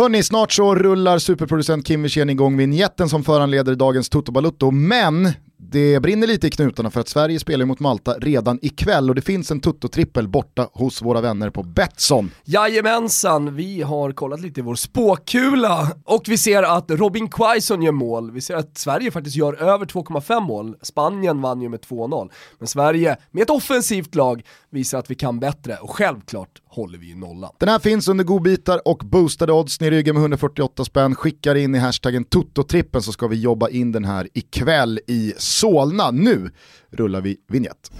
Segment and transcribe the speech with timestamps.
[0.00, 5.32] Hörni, snart så rullar superproducent Kim Wirsén igång vignetten som föranleder dagens Toto Balutto, men
[5.56, 9.22] det brinner lite i knutarna för att Sverige spelar mot Malta redan ikväll och det
[9.22, 12.30] finns en Toto-trippel borta hos våra vänner på Betsson.
[12.44, 17.92] Jajamensan, vi har kollat lite i vår spåkula och vi ser att Robin Quaison gör
[17.92, 18.30] mål.
[18.30, 20.76] Vi ser att Sverige faktiskt gör över 2,5 mål.
[20.82, 22.30] Spanien vann ju med 2-0.
[22.58, 27.06] Men Sverige, med ett offensivt lag, visar att vi kan bättre och självklart håller vi
[27.06, 27.50] ju nollan.
[27.58, 29.80] Den här finns under godbitar och boostade odds.
[29.80, 31.14] Ni ryggar med 148 spänn.
[31.14, 36.10] Skickar in i hashtaggen TotoTrippen så ska vi jobba in den här ikväll i Solna.
[36.10, 36.50] Nu
[36.90, 37.90] rullar vi vignett.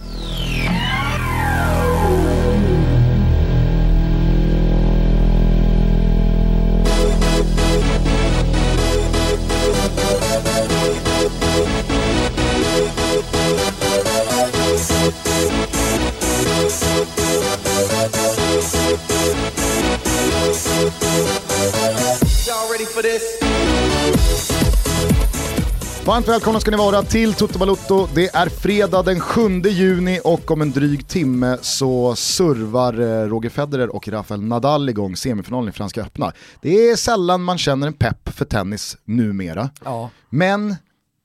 [26.07, 28.09] Varmt välkomna ska ni vara till Toto Balutto.
[28.15, 33.51] Det är fredag den 7 juni och om en dryg timme så servar eh, Roger
[33.51, 36.33] Federer och Rafael Nadal igång semifinalen i Franska öppna.
[36.61, 39.71] Det är sällan man känner en pepp för tennis numera.
[39.85, 40.11] Ja.
[40.31, 40.77] Men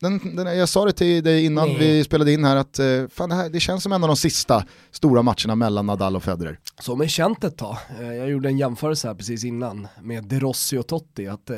[0.05, 1.77] den, den, jag sa det till dig innan Nej.
[1.79, 4.15] vi spelade in här att eh, fan, det, här, det känns som en av de
[4.15, 6.59] sista stora matcherna mellan Nadal och Federer.
[6.79, 7.77] Som är känt ett tag.
[8.01, 11.27] Eh, Jag gjorde en jämförelse här precis innan med De Rossi och Totti.
[11.27, 11.57] Att eh,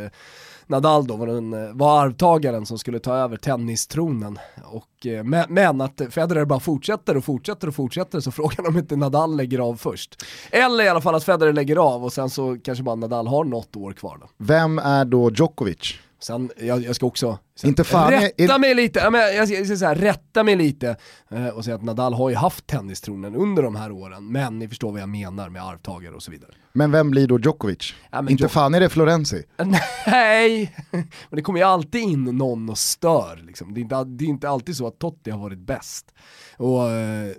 [0.68, 4.40] Nadal då var, den, var arvtagaren som skulle ta över tennistronen.
[4.66, 8.96] Och, men, men att Federer bara fortsätter och fortsätter och fortsätter så frågan om inte
[8.96, 10.24] Nadal lägger av först.
[10.52, 13.44] Eller i alla fall att Federer lägger av och sen så kanske bara Nadal har
[13.44, 14.30] något år kvar då.
[14.38, 15.94] Vem är då Djokovic?
[16.20, 19.66] Sen, jag, jag ska också Inte fan rätta är- mig lite, ja, men jag, jag,
[19.66, 20.96] ska säga, rätta mig lite
[21.32, 24.68] eh, och säga att Nadal har ju haft tennistronen under de här åren, men ni
[24.68, 26.52] förstår vad jag menar med arvtagare och så vidare.
[26.74, 27.94] Men vem blir då Djokovic?
[28.12, 29.44] Ja, Inte Djok- fan är det Florenzi.
[30.08, 33.44] Nej, men det kommer ju alltid in någon och stör.
[33.48, 33.74] Liksom.
[33.74, 36.14] Det, är inte, det är inte alltid så att Totti har varit bäst.
[36.58, 37.32] Och eh,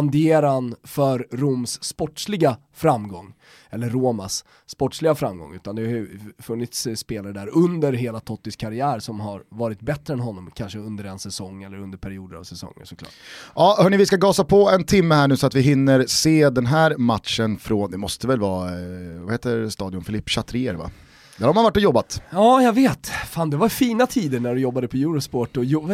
[0.00, 3.34] bandieran för Roms sportsliga framgång,
[3.70, 8.56] eller Romas sportsliga framgång, utan det har ju funnits eh, spelare där under hela Tottis
[8.56, 12.44] karriär som har varit bättre än honom, kanske under en säsong eller under perioder av
[12.44, 13.12] säsonger såklart.
[13.54, 16.50] Ja, hörni, vi ska gasa på en timme här nu så att vi hinner se
[16.50, 20.90] den här matchen från, det måste väl vara, eh, vad heter stadion, Philippe Chatrier va?
[21.38, 22.22] Där har man varit och jobbat.
[22.30, 23.06] Ja, jag vet.
[23.08, 25.90] Fan, det var fina tider när du jobbade på Eurosport och jo,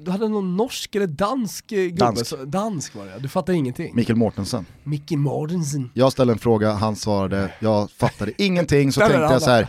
[0.00, 1.96] du, hade någon norsk eller dansk eh, gubbe?
[1.96, 2.26] Dansk.
[2.26, 3.96] Så, dansk var det, du fattar ingenting.
[3.96, 4.66] Mikael Mortensen.
[4.82, 5.90] Mickey Mortensen.
[5.94, 9.68] Jag ställde en fråga, han svarade, jag fattade ingenting, så tänkte jag så här.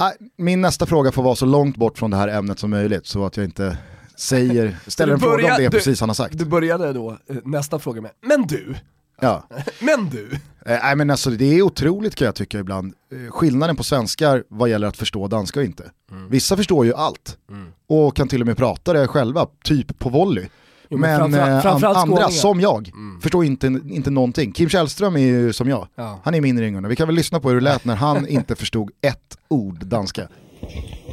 [0.00, 3.06] "Ah, min nästa fråga får vara så långt bort från det här ämnet som möjligt
[3.06, 3.78] så att jag inte
[4.16, 6.38] säger, ställer en fråga om det du- precis han har sagt.
[6.38, 8.74] Du började då eh, nästa fråga med, men du,
[9.20, 9.46] Ja.
[9.80, 10.30] men du.
[10.66, 14.68] Nej men alltså det är otroligt kan jag tycka ibland, eh, skillnaden på svenskar vad
[14.70, 15.90] gäller att förstå danska och inte.
[16.10, 16.28] Mm.
[16.30, 17.38] Vissa förstår ju allt
[17.86, 20.48] och kan till och med prata det själva, typ på volley.
[20.92, 22.30] Jo, men men framför- eh, framförallt an- andra, skåningar.
[22.40, 22.90] som jag,
[23.22, 24.52] förstår inte, inte någonting.
[24.52, 26.20] Kim Källström är ju som jag, Ja.
[26.24, 26.88] han är min ringare.
[26.88, 30.28] Vi kan väl lyssna på hur det lät när han inte förstod ett ord danska.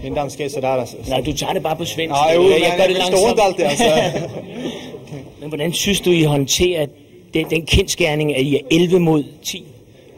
[0.04, 0.98] Min danska är sådär alltså.
[1.10, 2.12] Nej, du tager det bare på svensk.
[2.16, 3.84] Ja, jo, gør jeg det forstår inte alltid altså.
[5.40, 6.88] Men hvordan synes du, I håndterer
[7.34, 9.64] den, den kendskærning, at I er 11 mod 10?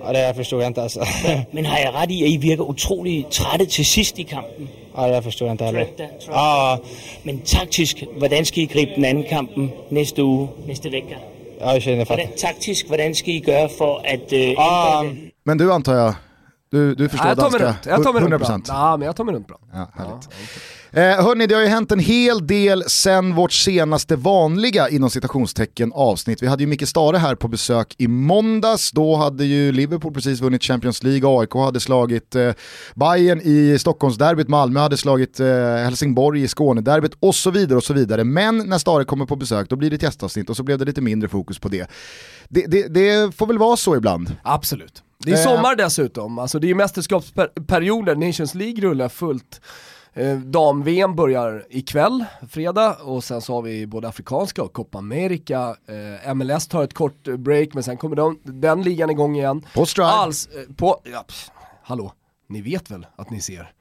[0.06, 1.06] Ja, det här förstår jag inte alltså.
[1.54, 4.70] Men har jeg ret i, at I virker utrolig trætte til sidst i kampen?
[4.96, 5.88] Här förstår jag inte heller.
[6.28, 6.80] Ja,
[7.24, 11.16] Men taktisk, hvordan skal I gribe den anden kampen næste uge, næste vecka?
[11.60, 12.38] ja, jag känner Hvordan, fatt.
[12.38, 15.06] taktisk, hvordan skal I gøre for at uh, Ah?
[15.46, 16.14] Men du antar jag,
[16.72, 17.68] du, du förstår jag tar danska?
[17.68, 18.48] runt, jag tar mig runt bra.
[18.48, 18.64] 100%?
[18.68, 19.60] Ja, men jag tar mig runt bra.
[19.74, 20.30] Ja, härligt.
[20.92, 25.92] Eh, hörni, det har ju hänt en hel del sen vårt senaste vanliga inom citationstecken
[25.94, 26.44] avsnitt.
[26.44, 28.92] Vi hade ju Micke Stare här på besök i måndags.
[28.92, 32.52] Då hade ju Liverpool precis vunnit Champions League, AIK hade slagit eh,
[32.96, 37.94] Bayern i Stockholmsderbyt, Malmö hade slagit eh, Helsingborg i Skånederbyt och så vidare och så
[37.94, 38.24] vidare.
[38.24, 40.86] Men när Stare kommer på besök då blir det ett gästavsnitt och så blev det
[40.86, 41.90] lite mindre fokus på det.
[42.50, 44.36] Det, det, det får väl vara så ibland.
[44.44, 45.04] Absolut.
[45.26, 45.44] Det är Eh.
[45.44, 49.62] sommar dessutom, alltså det är ju mästerskapsperioder, Nations League rullar fullt.
[50.14, 55.76] Eh, Dam-VM börjar ikväll, fredag, och sen så har vi både afrikanska och Copa America.
[56.26, 59.66] Eh, MLS tar ett kort break, men sen kommer de, den ligan igång igen.
[59.74, 60.08] På Strive.
[60.10, 61.52] Alls, eh, på, ja, pff,
[61.84, 62.14] hallå,
[62.50, 63.72] ni vet väl att ni ser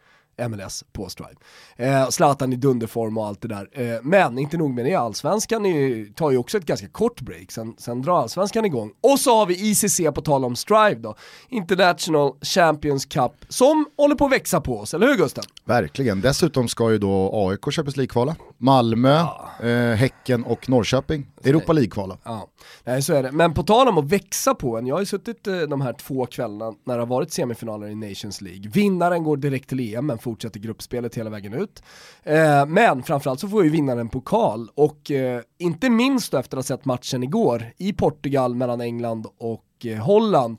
[0.49, 1.35] MLS på Strive.
[1.76, 3.69] Eh, Zlatan i dunderform och allt det där.
[3.73, 7.52] Eh, men inte nog med det, allsvenskan är, tar ju också ett ganska kort break,
[7.52, 8.93] sen, sen drar allsvenskan igång.
[9.00, 11.14] Och så har vi ICC på tal om Strive då,
[11.49, 15.44] International Champions Cup, som håller på att växa på oss, eller hur Gusten?
[15.64, 16.20] Verkligen.
[16.20, 19.20] Dessutom ska ju då AIK Champions League-kvala Malmö,
[19.62, 21.26] eh, Häcken och Norrköping.
[21.44, 22.19] Europa League-kvala.
[22.25, 22.49] Ja,
[22.85, 23.32] nej så är det.
[23.32, 25.93] Men på tal om att växa på en, jag har ju suttit eh, de här
[25.93, 28.70] två kvällarna när det har varit semifinaler i Nations League.
[28.70, 31.82] Vinnaren går direkt till EM men fortsätter gruppspelet hela vägen ut.
[32.23, 36.69] Eh, men framförallt så får ju vinnaren en pokal och eh, inte minst efter att
[36.69, 39.64] ha sett matchen igår i Portugal mellan England och
[40.02, 40.58] Holland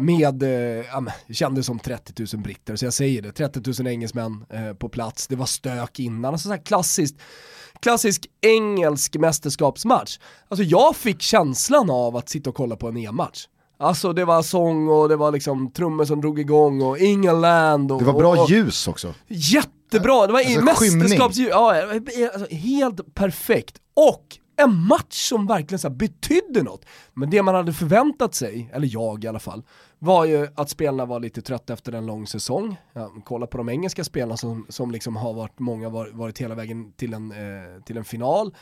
[0.00, 0.42] med,
[0.92, 4.44] ja, det kändes som 30 000 britter, så jag säger det, 30 000 engelsmän
[4.78, 7.16] på plats, det var stök innan, alltså så här klassiskt
[7.82, 10.18] klassisk engelsk mästerskapsmatch.
[10.48, 13.46] Alltså jag fick känslan av att sitta och kolla på en EM-match.
[13.78, 17.98] Alltså det var sång och det var liksom trummor som drog igång och England och...
[17.98, 19.14] Det var bra och, och, ljus också.
[19.28, 21.82] Jättebra, det var Alltså, mästerskapsljus, ja,
[22.34, 23.76] alltså, helt perfekt.
[23.94, 26.84] Och en match som verkligen så betydde något.
[27.14, 29.62] Men det man hade förväntat sig, eller jag i alla fall,
[30.02, 32.76] var ju att spelarna var lite trötta efter en lång säsong.
[32.92, 36.54] Ja, kolla på de engelska spelarna som, som liksom har varit, många var, varit hela
[36.54, 38.54] vägen till en, eh, till en final.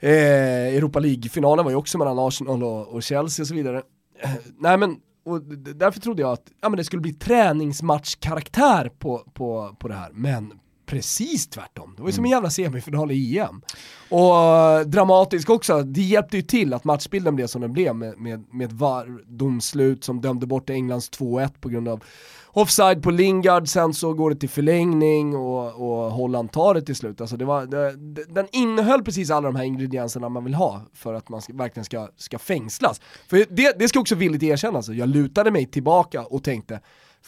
[0.00, 3.82] Eh, Europa League-finalen var ju också mellan Arsenal och, och Chelsea och så vidare.
[4.20, 5.42] Eh, nej men, och
[5.74, 10.10] därför trodde jag att ja, men det skulle bli träningsmatchkaraktär på, på, på det här.
[10.12, 10.52] Men
[10.88, 11.94] precis tvärtom.
[11.96, 13.62] Det var ju som en jävla semifinal i EM.
[14.08, 18.18] Och eh, dramatisk också, det hjälpte ju till att matchbilden blev som den blev med,
[18.18, 22.04] med, med VAR-domslut som dömde bort Englands 2-1 på grund av
[22.46, 26.96] offside på Lingard, sen så går det till förlängning och, och Holland tar det till
[26.96, 27.20] slut.
[27.20, 30.82] Alltså det var, det, det, den innehöll precis alla de här ingredienserna man vill ha
[30.94, 33.00] för att man ska, verkligen ska, ska fängslas.
[33.28, 34.92] För det, det ska också villigt erkännas, alltså.
[34.92, 36.80] jag lutade mig tillbaka och tänkte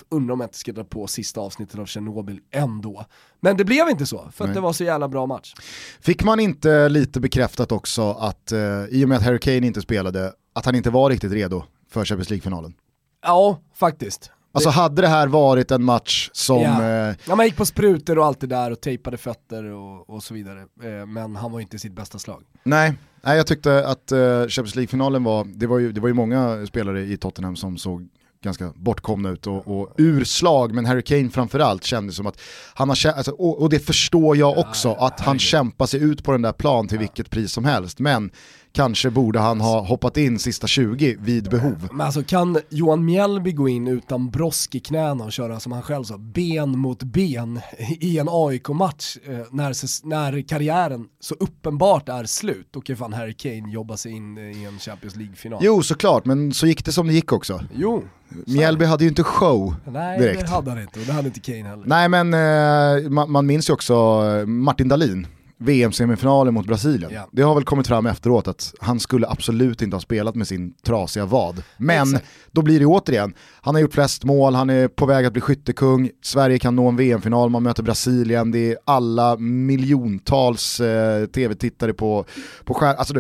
[0.09, 3.05] undrar om jag inte ska dra på sista avsnittet av Tjernobyl ändå.
[3.41, 4.55] Men det blev inte så, för att Nej.
[4.55, 5.55] det var så jävla bra match.
[6.01, 9.81] Fick man inte lite bekräftat också att eh, i och med att Harry Kane inte
[9.81, 12.75] spelade, att han inte var riktigt redo för Champions League-finalen?
[13.23, 14.31] Ja, faktiskt.
[14.53, 16.83] Alltså hade det här varit en match som, Ja.
[17.09, 20.23] eh, Ja, man gick på sprutor och allt det där och tejpade fötter och, och
[20.23, 20.61] så vidare.
[20.61, 22.43] Eh, Men han var inte i sitt bästa slag.
[22.63, 26.15] nej, nej jag tyckte att eh, Champions League-finalen var, det var, ju, det var ju
[26.15, 28.09] många spelare i Tottenham som såg
[28.43, 32.41] ganska bortkomna ut och, och urslag, men Harry Kane framförallt kändes som att
[32.75, 36.33] han har, alltså, och, och det förstår jag också, att han kämpar sig ut på
[36.33, 38.31] den där plan till vilket pris som helst, men
[38.73, 41.89] kanske borde han ha hoppat in sista 20 vid behov.
[41.93, 45.83] Men alltså kan Johan Mjällby gå in utan brosk i knäna och köra som han
[45.83, 47.61] själv sa, ben mot ben
[48.01, 53.35] i en AIK-match eh, när, när karriären så uppenbart är slut, då kan fan Harry
[53.35, 55.59] Kane jobba sig in i en Champions League-final.
[55.63, 57.61] Jo såklart, men så gick det som det gick också.
[57.75, 58.05] Jo.
[58.47, 60.41] Mjällby hade ju inte show Nej, direkt.
[60.41, 61.85] det hade han inte och det hade inte Kane heller.
[61.87, 65.27] Nej men eh, man, man minns ju också eh, Martin Dahlin,
[65.61, 67.11] VM-semifinalen mot Brasilien.
[67.15, 67.29] Ja.
[67.33, 70.75] Det har väl kommit fram efteråt att han skulle absolut inte ha spelat med sin
[70.83, 71.63] trasiga vad.
[71.77, 72.27] Men Exakt.
[72.51, 75.43] då blir det återigen, han har gjort flest mål, han är på väg att bli
[75.43, 81.93] skyttekung, Sverige kan nå en VM-final, man möter Brasilien, det är alla miljontals eh, tv-tittare
[81.93, 82.25] på,
[82.65, 82.95] på skär.
[82.95, 83.15] Alltså,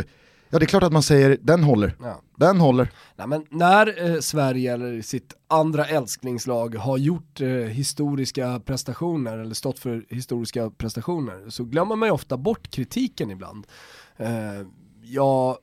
[0.50, 1.96] ja det är klart att man säger, den håller.
[2.02, 2.20] Ja.
[2.36, 2.88] Den håller.
[3.16, 9.54] Nej, men när eh, Sverige eller sitt andra älsklingslag har gjort eh, historiska prestationer eller
[9.54, 13.66] stått för historiska prestationer så glömmer man ju ofta bort kritiken ibland.
[14.16, 14.28] Eh,
[15.12, 15.58] jag,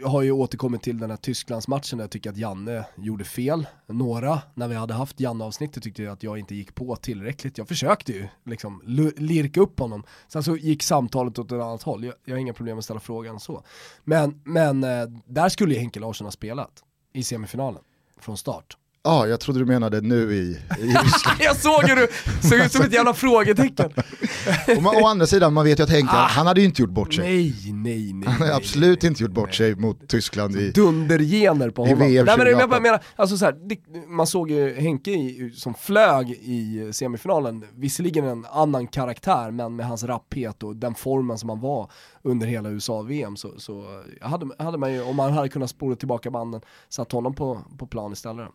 [0.00, 3.66] jag har ju återkommit till den här Tysklandsmatchen där jag tycker att Janne gjorde fel.
[3.86, 7.58] Några, när vi hade haft Janne-avsnittet tyckte jag att jag inte gick på tillräckligt.
[7.58, 8.82] Jag försökte ju liksom
[9.16, 10.02] lirka upp honom.
[10.28, 12.04] Sen så gick samtalet åt ett annat håll.
[12.04, 13.64] Jag, jag har inga problem med att ställa frågan så.
[14.04, 17.82] Men, men eh, där skulle ju Henke Larsson ha spelat i semifinalen
[18.20, 18.76] från start.
[19.02, 21.38] Ja, jag trodde du menade nu i, i Ryssland.
[21.40, 22.08] jag såg hur du
[22.48, 23.92] såg ut som ett jävla frågetecken.
[24.76, 26.90] Och man, å andra sidan, man vet ju att Henke, han hade ju inte gjort
[26.90, 27.24] bort sig.
[27.24, 28.28] Nej, nej, nej.
[28.28, 29.56] Han har nej, absolut nej, inte gjort bort nej.
[29.56, 30.70] sig mot Tyskland i...
[30.70, 32.08] Dundergener på I honom.
[32.08, 32.70] VM Nej, men jag 2018.
[32.70, 37.64] bara menar, alltså så här, det, man såg ju Henke i, som flög i semifinalen,
[37.76, 41.90] visserligen en annan karaktär, men med hans rapphet och den formen som han var
[42.22, 46.30] under hela USA-VM så, så hade, hade man ju, om man hade kunnat spola tillbaka
[46.30, 48.48] banden, satt honom på, på plan istället.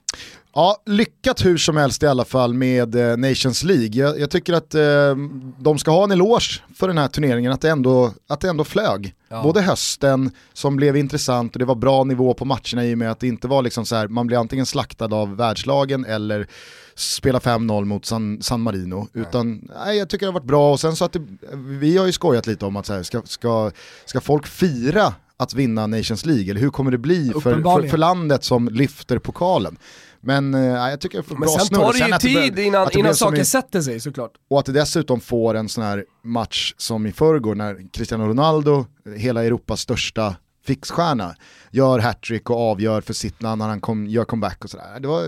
[0.53, 3.89] Ja, lyckat hur som helst i alla fall med eh, Nations League.
[3.91, 5.15] Jag, jag tycker att eh,
[5.59, 8.63] de ska ha en eloge för den här turneringen, att det ändå, att det ändå
[8.63, 9.13] flög.
[9.29, 9.43] Ja.
[9.43, 13.11] Både hösten som blev intressant och det var bra nivå på matcherna i och med
[13.11, 16.47] att det inte var liksom så här, man blir antingen slaktad av världslagen eller
[16.95, 19.07] spela 5-0 mot San, San Marino.
[19.13, 21.21] Utan nej, jag tycker det har varit bra och sen så att det,
[21.53, 23.71] vi har ju skojat lite om att så här, ska, ska,
[24.05, 27.97] ska folk fira att vinna Nations League eller hur kommer det bli för, för, för
[27.97, 29.77] landet som lyfter pokalen?
[30.25, 31.79] Men eh, jag tycker det är Men bra sen snurr.
[31.79, 34.31] tar det ju tid blev- innan, det innan som saker i- sätter sig såklart.
[34.49, 38.85] och att det dessutom får en sån här match som i förrgår när Cristiano Ronaldo,
[39.17, 41.35] hela Europas största fixstjärna,
[41.71, 44.99] gör hattrick och avgör för sitt namn när han kom, gör comeback och sådär.
[44.99, 45.23] Det, var,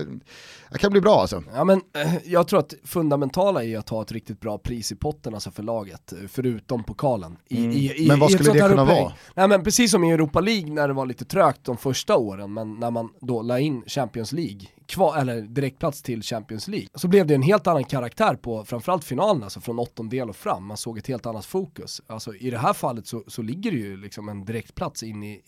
[0.70, 1.42] det kan bli bra alltså.
[1.54, 4.96] Ja men eh, jag tror att fundamentala är att ha ett riktigt bra pris i
[4.96, 7.36] potten alltså för laget, förutom pokalen.
[7.48, 7.70] I, Mm.
[7.70, 9.02] i, i, Men vad skulle det kunna upplägg.
[9.02, 9.12] vara?
[9.34, 12.52] Nej men precis som i Europa League när det var lite trögt de första åren,
[12.54, 17.08] men när man då la in Champions League, kvar, eller direktplats till Champions League, så
[17.08, 20.64] blev det en helt annan karaktär på framförallt finalen, alltså från åttondel och fram.
[20.64, 22.02] Man såg ett helt annat fokus.
[22.06, 25.42] Alltså i det här fallet så, så ligger det ju liksom en direktplats in i,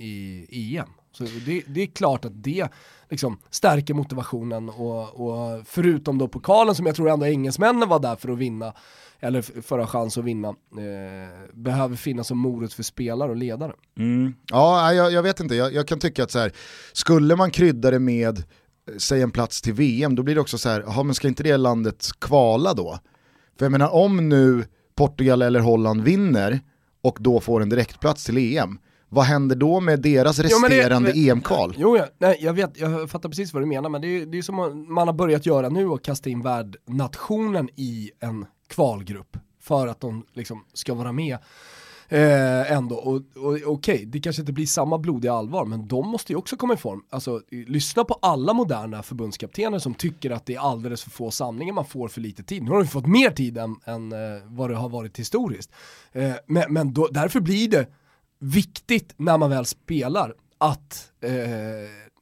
[0.49, 0.89] i EM.
[1.13, 2.69] Så det, det är klart att det
[3.09, 8.17] liksom stärker motivationen och, och förutom då pokalen som jag tror ändå engelsmännen var där
[8.17, 8.73] för att vinna,
[9.21, 13.37] eller för att ha chans att vinna, eh, behöver finnas som morot för spelare och
[13.37, 13.73] ledare.
[13.99, 14.35] Mm.
[14.51, 16.53] Ja, jag, jag vet inte, jag, jag kan tycka att så här,
[16.93, 18.45] skulle man krydda det med,
[18.99, 21.43] säg en plats till VM, då blir det också så här, jaha men ska inte
[21.43, 22.99] det landet kvala då?
[23.59, 26.61] För jag menar om nu Portugal eller Holland vinner
[27.03, 28.79] och då får en direktplats till EM,
[29.09, 31.75] vad händer då med deras resterande EM-kval?
[31.79, 34.39] Jo, ja, nej, jag vet, jag fattar precis vad du menar, men det är, det
[34.39, 39.87] är som man har börjat göra nu och kasta in värdnationen i en kvalgrupp för
[39.87, 41.39] att de liksom ska vara med
[42.11, 42.97] eh, ändå.
[42.97, 46.57] Och, och okej, det kanske inte blir samma blodiga allvar, men de måste ju också
[46.57, 47.03] komma i form.
[47.11, 51.75] Alltså, lyssna på alla moderna förbundskaptener som tycker att det är alldeles för få samlingar,
[51.75, 52.63] man får för lite tid.
[52.63, 55.71] Nu har de fått mer tid än, än eh, vad det har varit historiskt.
[56.13, 57.87] Eh, men men då, därför blir det
[58.39, 61.31] viktigt när man väl spelar att, eh,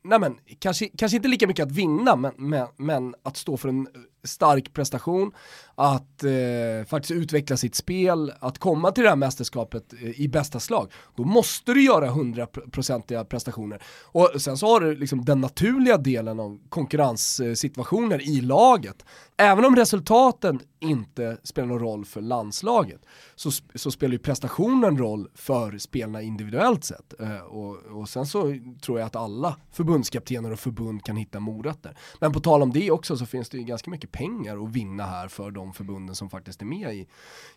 [0.04, 3.68] nej men, kanske, kanske inte lika mycket att vinna, men, men, men att stå för
[3.68, 3.88] en
[4.24, 5.32] stark prestation,
[5.80, 10.60] att eh, faktiskt utveckla sitt spel, att komma till det här mästerskapet eh, i bästa
[10.60, 13.82] slag, då måste du göra hundraprocentiga prestationer.
[14.04, 19.04] Och sen så har du liksom den naturliga delen av konkurrenssituationer i laget.
[19.36, 23.00] Även om resultaten inte spelar någon roll för landslaget,
[23.34, 27.20] så, så spelar ju prestationen roll för spelarna individuellt sett.
[27.20, 31.96] Eh, och, och sen så tror jag att alla förbundskaptener och förbund kan hitta morötter.
[32.20, 35.06] Men på tal om det också så finns det ju ganska mycket pengar att vinna
[35.06, 37.06] här för de förbunden som faktiskt är med i,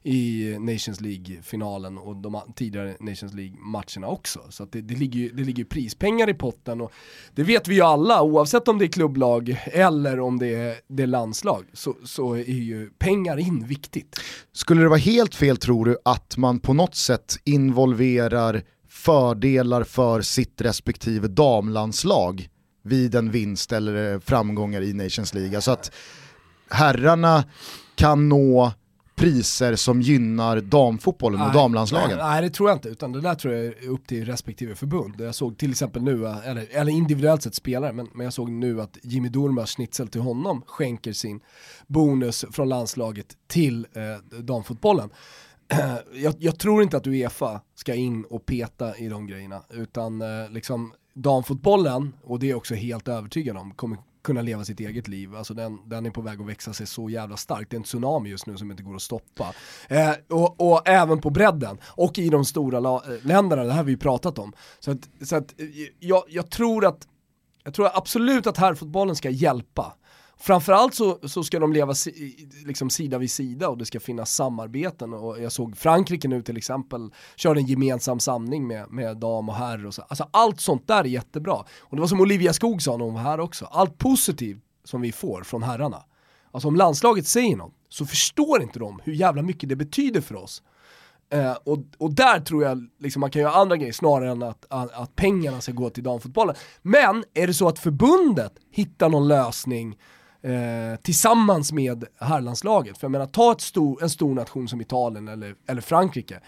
[0.03, 4.39] i Nations League-finalen och de tidigare Nations League-matcherna också.
[4.49, 6.91] Så att det, det, ligger ju, det ligger prispengar i potten och
[7.35, 11.03] det vet vi ju alla, oavsett om det är klubblag eller om det är, det
[11.03, 14.19] är landslag, så, så är ju pengar in viktigt.
[14.53, 20.21] Skulle det vara helt fel tror du att man på något sätt involverar fördelar för
[20.21, 22.49] sitt respektive damlandslag
[22.83, 25.55] vid en vinst eller framgångar i Nations League?
[25.55, 25.91] Alltså att
[26.69, 27.43] herrarna
[28.01, 28.71] kan nå
[29.15, 32.17] priser som gynnar damfotbollen och Nej, damlandslagen.
[32.17, 34.75] Nej, nej, det tror jag inte, utan det där tror jag är upp till respektive
[34.75, 35.21] förbund.
[35.21, 38.81] Jag såg till exempel nu, eller, eller individuellt sett spelare, men, men jag såg nu
[38.81, 41.39] att Jimmy Durmaz schnitzel till honom skänker sin
[41.87, 45.09] bonus från landslaget till eh, damfotbollen.
[46.13, 50.49] jag, jag tror inte att Uefa ska in och peta i de grejerna, utan eh,
[50.49, 55.07] liksom damfotbollen, och det är jag också helt övertygad om, kommer kunna leva sitt eget
[55.07, 55.35] liv.
[55.35, 57.69] Alltså den, den är på väg att växa sig så jävla starkt.
[57.71, 59.53] Det är en tsunami just nu som inte går att stoppa.
[59.89, 61.77] Eh, och, och även på bredden.
[61.87, 64.53] Och i de stora la- eh, länderna, det här har vi ju pratat om.
[64.79, 65.65] Så att, så att eh,
[65.99, 67.07] jag, jag tror att
[67.63, 69.93] jag tror absolut att herrfotbollen ska hjälpa.
[70.41, 74.35] Framförallt så, så ska de leva si, liksom sida vid sida och det ska finnas
[74.35, 79.49] samarbeten och jag såg Frankrike nu till exempel körde en gemensam samling med, med dam
[79.49, 80.01] och herr och så.
[80.01, 81.53] Alltså allt sånt där är jättebra.
[81.79, 85.01] Och det var som Olivia Skog sa när hon var här också, allt positivt som
[85.01, 86.03] vi får från herrarna.
[86.51, 90.35] Alltså om landslaget säger något så förstår inte de hur jävla mycket det betyder för
[90.35, 90.63] oss.
[91.35, 94.65] Uh, och, och där tror jag liksom man kan göra andra grejer snarare än att,
[94.69, 96.55] att, att pengarna ska gå till damfotbollen.
[96.81, 99.97] Men är det så att förbundet hittar någon lösning
[100.43, 105.27] eh, tillsammans med herrlandslaget, för jag menar ta ett stor, en stor nation som Italien
[105.27, 106.39] eller, eller Frankrike,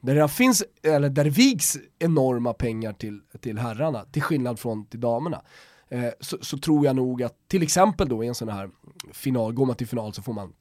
[0.00, 4.86] där det finns, eller där det vigs enorma pengar till, till herrarna, till skillnad från
[4.86, 5.42] till damerna.
[5.88, 8.70] Eh, så, så tror jag nog att till exempel då i en sån här
[9.12, 10.52] final, går man till final så får man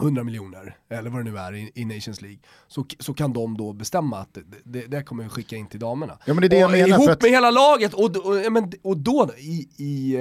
[0.00, 3.56] 100 miljoner, eller vad det nu är i, i Nations League, så, så kan de
[3.56, 6.18] då bestämma att det, det, det kommer vi skicka in till damerna.
[6.26, 8.52] Ja, men det är det jag och, menar, ihop att- med hela laget, och, och,
[8.52, 10.16] men, och då i, i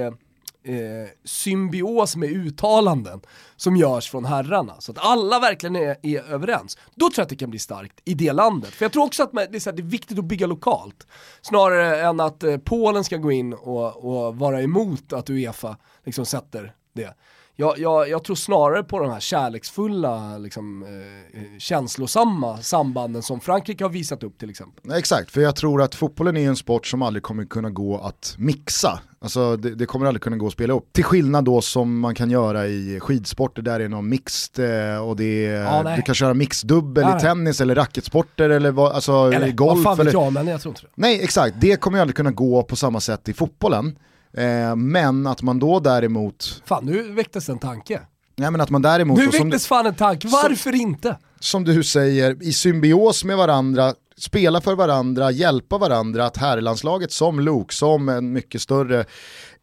[0.64, 3.22] eh, symbios med uttalanden
[3.56, 7.30] som görs från herrarna, så att alla verkligen är, är överens, då tror jag att
[7.30, 8.74] det kan bli starkt i det landet.
[8.74, 10.48] För jag tror också att man, det, är så här, det är viktigt att bygga
[10.48, 11.08] lokalt,
[11.42, 16.26] snarare än att eh, Polen ska gå in och, och vara emot att Uefa liksom
[16.26, 17.14] sätter det.
[17.56, 23.40] Jag, jag, jag tror snarare på de här kärleksfulla, liksom, eh, eh, känslosamma sambanden som
[23.40, 24.92] Frankrike har visat upp till exempel.
[24.92, 28.36] Exakt, för jag tror att fotbollen är en sport som aldrig kommer kunna gå att
[28.38, 29.00] mixa.
[29.22, 30.94] Alltså det, det kommer aldrig kunna gå att spela upp.
[30.94, 35.08] Till skillnad då som man kan göra i skidsporter där det är någon mixed eh,
[35.08, 38.92] och det är, Ja, du kan köra mixdubbel Nej, i tennis eller racketsporter eller vad,
[38.92, 39.76] alltså Eller golf.
[39.76, 40.92] vad fan vet eller, jag, men jag tror inte det.
[40.96, 43.96] Nej exakt, det kommer ju aldrig kunna gå på samma sätt i fotbollen.
[44.38, 48.02] Eh, men att man då däremot, Fan, nu väcktes en tanke.
[48.36, 51.18] nej men att man däremot, Nu som, väcktes fan en tanke, varför inte?
[51.40, 57.40] som du säger, i symbios med varandra, spela för varandra, hjälpa varandra, att herrlandslaget som
[57.40, 59.06] LOK, som en mycket större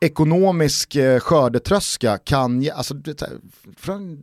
[0.01, 3.23] ekonomisk eh, skördetröska kan, alltså det,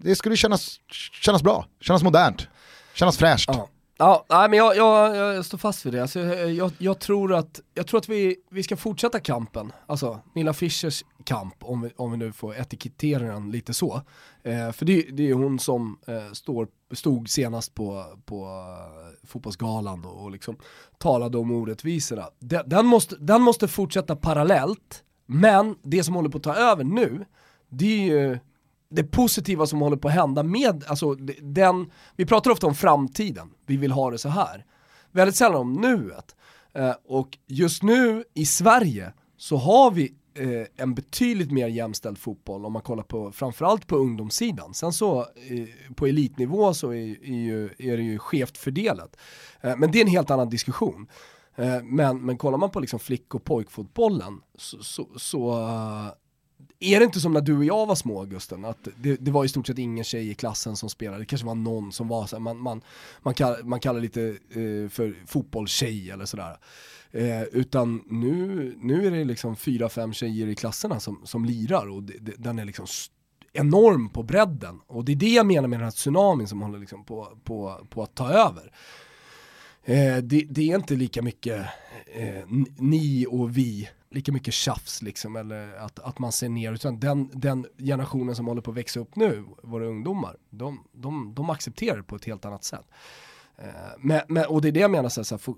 [0.02, 0.76] det skulle kännas,
[1.22, 2.48] kännas bra, kännas modernt,
[2.94, 3.50] kännas fräscht.
[3.54, 3.70] Ja.
[4.00, 6.02] Ja, nej, men jag, jag, jag står fast vid det.
[6.02, 10.20] Alltså, jag, jag, jag tror att, jag tror att vi, vi ska fortsätta kampen, alltså
[10.36, 14.02] Nilla Fischers kamp, om vi, om vi nu får etikettera den lite så.
[14.44, 20.06] Eh, för det, det är hon som eh, står, stod senast på, på eh, fotbollsgalan
[20.06, 20.58] och, och liksom
[20.98, 22.30] talade om orättvisorna.
[22.40, 26.84] Den, den, måste, den måste fortsätta parallellt, men det som håller på att ta över
[26.84, 27.26] nu,
[27.70, 28.40] det är ju
[28.90, 33.50] det positiva som håller på att hända med, alltså den, vi pratar ofta om framtiden,
[33.66, 34.66] vi vill ha det så här.
[35.12, 36.36] Väldigt sällan om nuet.
[36.74, 42.66] Eh, och just nu i Sverige så har vi eh, en betydligt mer jämställd fotboll
[42.66, 44.74] om man kollar på, framförallt på ungdomssidan.
[44.74, 49.18] Sen så eh, på elitnivå så är, är, ju, är det ju skevt fördelat.
[49.62, 51.08] Eh, men det är en helt annan diskussion.
[51.56, 55.66] Eh, men, men kollar man på liksom flick och pojkfotbollen så, så, så
[56.80, 59.46] är det inte som när du och jag var små Augusten, att det, det var
[59.46, 62.28] i stort sett ingen tjej i klassen som spelade, det kanske var någon som var
[62.28, 62.82] så här, man, man,
[63.22, 66.58] man, kallar, man kallar lite eh, för fotbollstjej eller sådär.
[67.12, 71.90] Eh, utan nu, nu är det liksom fyra, fem tjejer i klasserna som, som lirar
[71.90, 72.88] och det, det, den är liksom
[73.54, 74.80] enorm på bredden.
[74.88, 77.88] Och det är det jag menar med den här tsunamin som håller liksom på, på,
[77.90, 78.72] på att ta över.
[79.84, 81.66] Eh, det, det är inte lika mycket
[82.06, 87.00] eh, ni och vi, lika mycket tjafs liksom, eller att, att man ser ner, utan
[87.00, 91.50] den, den generationen som håller på att växa upp nu, våra ungdomar, de, de, de
[91.50, 92.86] accepterar det på ett helt annat sätt.
[93.58, 93.66] Eh,
[94.00, 95.56] men, men, och det är det jag menar, så här, så här,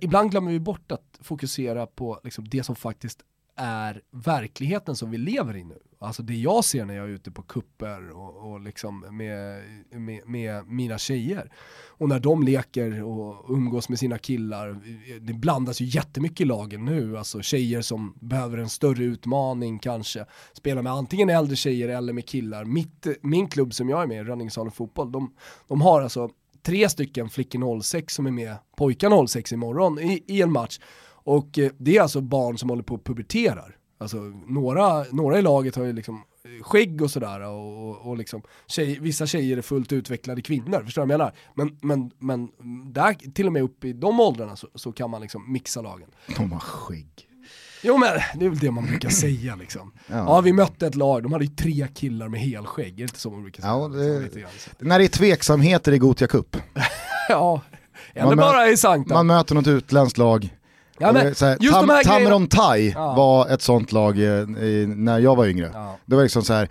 [0.00, 3.22] ibland glömmer vi bort att fokusera på liksom, det som faktiskt
[3.56, 5.78] är verkligheten som vi lever i nu.
[5.98, 10.28] Alltså det jag ser när jag är ute på kupper och, och liksom med, med,
[10.28, 11.52] med mina tjejer.
[11.98, 14.80] Och när de leker och umgås med sina killar,
[15.20, 17.18] det blandas ju jättemycket i lagen nu.
[17.18, 20.26] Alltså tjejer som behöver en större utmaning kanske.
[20.52, 22.64] Spelar med antingen äldre tjejer eller med killar.
[22.64, 25.34] Mitt, min klubb som jag är med i, Rönningssalen Fotboll, de,
[25.68, 26.30] de har alltså
[26.62, 30.78] tre stycken flickor 06 som är med pojkar 06 imorgon i, i en match.
[31.26, 33.76] Och eh, det är alltså barn som håller på att puberterar.
[33.98, 38.16] Alltså några, några i laget har ju liksom eh, skägg och sådär och, och, och
[38.16, 41.32] liksom tjej, vissa tjejer är fullt utvecklade kvinnor, förstår du vad jag menar?
[41.54, 42.48] Men, men, men
[42.92, 46.08] där, till och med upp i de åldrarna så, så kan man liksom mixa lagen.
[46.36, 47.08] De har skägg.
[47.82, 49.92] Jo men det är väl det man brukar säga liksom.
[50.08, 50.16] Ja.
[50.16, 50.40] Ja.
[50.40, 53.30] vi mötte ett lag, de hade ju tre killar med helskägg, är det inte så
[53.30, 53.72] man brukar säga?
[53.72, 54.50] Ja, det- grann.
[54.78, 56.56] När det är tveksamheter i Gothia Cup,
[57.28, 57.60] ja.
[58.14, 59.14] eller bara i Sankta.
[59.14, 60.56] man möter något utländskt lag,
[60.98, 63.14] ja, men, är så här, Tam, här Tameron Thai Ja.
[63.14, 65.70] var ett sånt lag eh, i, när jag var yngre.
[65.74, 65.98] Ja.
[66.06, 66.68] Det var liksom så här,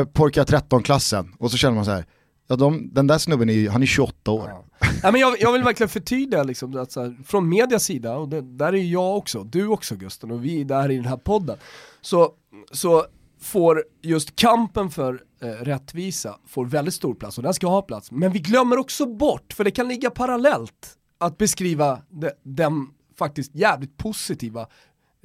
[0.00, 2.04] eh, pojkar 13-klassen, och så känner man så här,
[2.48, 4.48] ja, de, den där snubben är, han är 28 år.
[4.48, 4.64] Ja.
[5.02, 8.28] Nej, men jag, jag vill verkligen förtydliga liksom, att så här, från medias sida, och
[8.28, 11.56] det, där är jag också, du också Gusten, och vi där i den här podden,
[12.00, 12.30] så,
[12.72, 13.04] så
[13.40, 18.10] får just kampen för eh, rättvisa får väldigt stor plats, och den ska ha plats.
[18.10, 22.86] Men vi glömmer också bort, för det kan ligga parallellt, att beskriva de, den
[23.18, 24.66] faktiskt jävligt positiva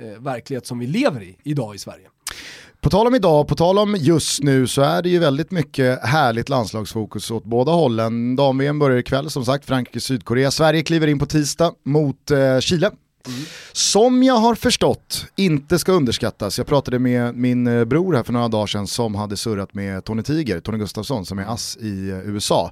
[0.01, 2.07] eh, verklighet som vi lever i idag i Sverige.
[2.81, 6.05] På tal om idag, på tal om just nu så är det ju väldigt mycket
[6.05, 8.35] härligt landslagsfokus åt båda hållen.
[8.35, 10.51] Dam-VM börjar ikväll som sagt, Frankrike-Sydkorea.
[10.51, 12.91] Sverige kliver in på tisdag mot eh, Chile.
[13.71, 16.57] Som jag har förstått inte ska underskattas.
[16.57, 20.05] Jag pratade med min eh, bror här för några dagar sedan som hade surrat med
[20.05, 22.71] Tony Tiger, Tony Gustafsson som är ass i eh, USA.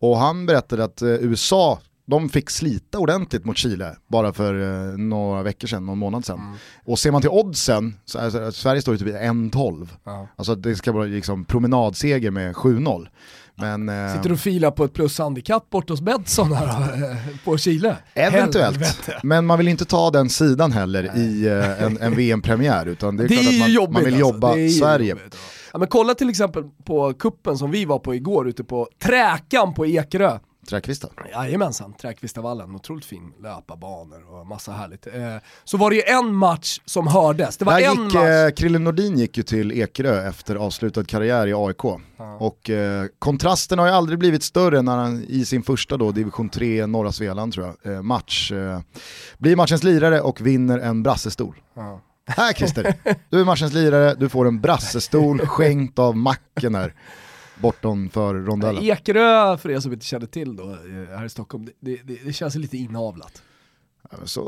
[0.00, 1.78] Och han berättade att eh, USA
[2.10, 4.54] de fick slita ordentligt mot Chile bara för
[4.92, 6.56] eh, några veckor sedan, någon månad sedan.
[6.84, 9.88] Och ser man till oddsen, så är, Sverige står ju typ i 1-12.
[10.04, 10.28] Ja.
[10.36, 13.06] Alltså det ska vara liksom promenadseger med 7-0.
[13.54, 17.96] Men eh, Sitter och filar på ett plushandikapp bort hos Betsson här eh, på Chile.
[18.14, 18.76] eventuellt.
[18.76, 19.20] Helvete.
[19.22, 23.24] Men man vill inte ta den sidan heller i eh, en, en VM-premiär utan det
[23.24, 24.34] är, Det är klart ju att man, jobbigt man vill alltså.
[24.34, 25.10] jobba är ju Sverige.
[25.10, 25.38] jobbigt, ja.
[25.72, 29.74] Ja, men kolla till exempel på kuppen som vi var på igår ute på Träkan
[29.74, 30.38] på Ekerö.
[30.68, 31.10] Träkvistar.
[31.32, 35.06] Jajamensan, Träkvistavallen, otroligt fin löparbanor och massa härligt.
[35.06, 35.12] Eh,
[35.64, 38.24] så var det ju en match som hördes, det var Där en gick, match.
[38.24, 41.84] eh, Krille Nordin gick ju till Ekerö efter avslutad karriär i AIK.
[42.38, 46.48] Och eh, kontrasten har ju aldrig blivit större när han i sin första då, division
[46.48, 48.52] 3 norra Svealand tror jag, eh, match,
[49.38, 51.54] blir matchens lirare och vinner en brassestol.
[51.74, 52.00] Ja.
[52.26, 52.94] Här Christer,
[53.30, 56.94] du är matchens lirare, du får en brassestol skänkt av macken här.
[57.60, 58.82] Bortom för rondellen.
[58.82, 62.32] Ekerö, för er som inte känner till då, eh, här i Stockholm, det, det, det
[62.32, 63.42] känns lite inavlat.
[64.10, 64.40] Ja, Så,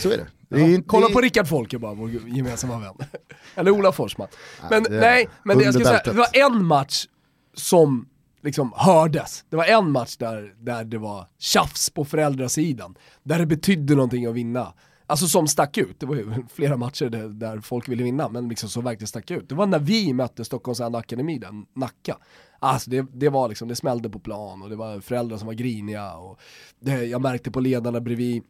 [0.00, 0.26] så är det.
[0.48, 2.94] det är Ja, kolla på Rickard Folke bara, vår gemensamma vän.
[3.54, 4.28] Eller Ola Forsman.
[4.70, 7.06] Men det är nej, men det, jag ska säga, det var en match
[7.54, 8.08] som
[8.42, 9.44] liksom hördes.
[9.48, 12.94] Det var en match där, där det var tjafs på föräldrasidan.
[13.22, 14.72] Där det betydde någonting att vinna.
[15.10, 18.48] Alltså som stack ut, det var ju flera matcher där, där folk ville vinna, men
[18.48, 19.48] liksom som verkligen stack ut.
[19.48, 22.18] Det var när vi mötte Stockholms Enda Akademi, den Nacka.
[22.58, 25.54] Alltså det, det var liksom, det smällde på plan och det var föräldrar som var
[25.54, 26.40] griniga och
[26.80, 28.42] det, jag märkte på ledarna bredvid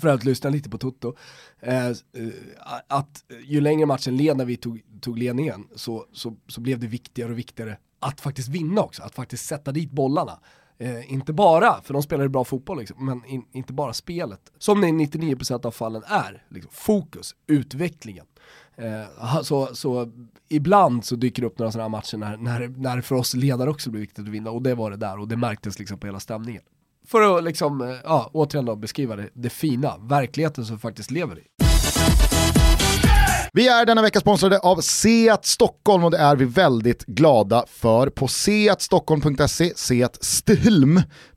[0.00, 1.14] för att lyssna lite på Toto,
[1.60, 1.94] eh, eh
[2.88, 6.86] att ju längre matchen led när vi tog, tog ledningen så, så, så blev det
[6.86, 10.40] viktigare och viktigare att faktiskt vinna också, att faktiskt sätta dit bollarna.
[10.80, 14.52] Eh, inte bara, för de spelar ju bra fotboll, liksom, men in, inte bara spelet.
[14.58, 18.26] Som det i 99% av fallen är, liksom, fokus, utvecklingen.
[18.76, 20.12] Eh, så, så
[20.48, 23.70] ibland så dyker det upp några sådana här matcher när, när, när för oss ledare
[23.70, 26.06] också blir viktigt att vinna och det var det där och det märktes liksom på
[26.06, 26.62] hela stämningen.
[27.06, 31.10] För att liksom, eh, ja, återigen då beskriva det, det fina, verkligheten som vi faktiskt
[31.10, 31.69] lever i.
[33.52, 38.10] Vi är denna vecka sponsrade av Seat Stockholm och det är vi väldigt glada för.
[38.10, 39.72] På seatstockholm.se,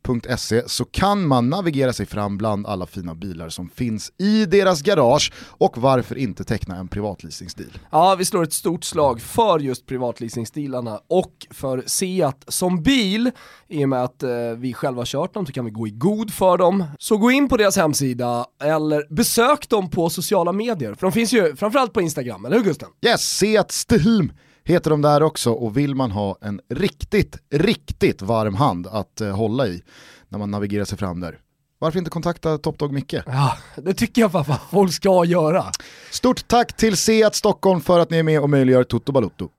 [0.04, 4.82] seatsthlm.se så kan man navigera sig fram bland alla fina bilar som finns i deras
[4.82, 7.72] garage och varför inte teckna en privatleasingsdeal.
[7.92, 13.32] Ja, vi slår ett stort slag för just privatleasingstilarna och för Seat som bil.
[13.68, 15.92] I och med att eh, vi själva har kört dem så kan vi gå i
[15.92, 16.84] god för dem.
[17.00, 20.94] Så gå in på deras hemsida eller besök dem på sociala medier.
[20.94, 22.90] För de finns ju framförallt på Instagram, eller hur Gusten?
[23.06, 24.32] Yes, Seat Sthlm
[24.64, 29.36] heter de där också och vill man ha en riktigt, riktigt varm hand att eh,
[29.36, 29.84] hålla i
[30.30, 31.40] när man navigerar sig fram där.
[31.80, 33.14] Varför inte kontakta Top Dog Micke?
[33.26, 35.66] Ja, det tycker jag pappa folk ska göra.
[36.12, 39.50] Stort tack till Seat Stockholm för att ni är med och möjliggör Toto Balutto.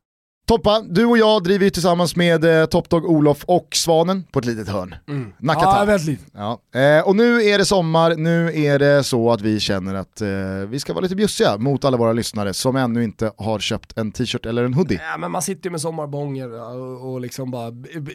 [0.46, 4.44] Toppa, du och jag driver ju tillsammans med eh, Topdog Olof och Svanen på ett
[4.44, 4.94] litet hörn.
[5.38, 5.78] Nakata.
[5.78, 6.24] Ja, väldigt lite.
[6.34, 6.60] Ja.
[6.80, 10.28] Eh, och nu är det sommar, nu är det så att vi känner att eh,
[10.68, 14.12] vi ska vara lite bjussiga mot alla våra lyssnare som ännu inte har köpt en
[14.12, 15.00] t-shirt eller en hoodie.
[15.12, 17.70] Ja, men man sitter ju med sommarbånger och, och liksom bara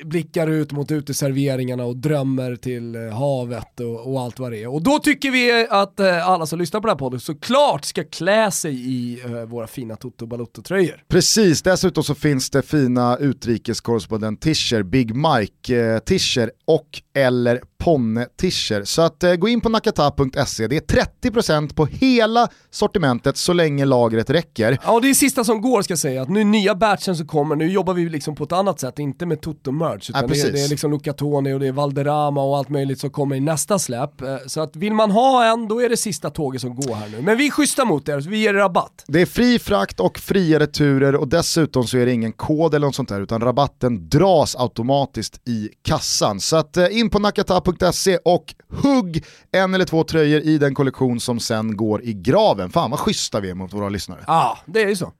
[0.05, 4.73] blickar ut mot uteserveringarna och drömmer till eh, havet och, och allt vad det är.
[4.73, 8.03] Och då tycker vi att eh, alla som lyssnar på den här podden såklart ska
[8.03, 11.03] klä sig i eh, våra fina Toto Balotto-tröjor.
[11.07, 18.83] Precis, dessutom så finns det fina utrikeskorrespondent-tischer, Big Mike-tischer eh, och eller Ponne-tischer.
[18.83, 23.85] Så att eh, gå in på nakata.se, det är 30% på hela sortimentet så länge
[23.85, 24.77] lagret räcker.
[24.85, 27.27] Ja, och det är sista som går ska jag säga, att nu nya batchen som
[27.27, 30.45] kommer, nu jobbar vi liksom på ett annat sätt, inte med Toto-merch, utan det, precis.
[30.45, 33.35] är- det är liksom Luca Toni och det är Valderrama och allt möjligt som kommer
[33.35, 34.21] i nästa släpp.
[34.21, 37.09] Eh, Så att vill man ha en, då är det sista tåget som går här
[37.09, 37.21] nu.
[37.21, 39.03] Men vi är schyssta mot er, så vi ger er rabatt.
[39.07, 42.87] Det är fri frakt och fria returer och dessutom så är det ingen kod eller
[42.87, 46.39] något sånt där utan rabatten dras automatiskt i kassan.
[46.39, 47.68] Så att eh, in på nakata.se
[48.25, 48.53] och
[48.83, 52.69] hugg en eller två tröjor i den kollektion som sen går i graven.
[52.69, 54.19] Fan vad schyssta vi är mot våra lyssnare.
[54.27, 55.13] Ja, det är ju så.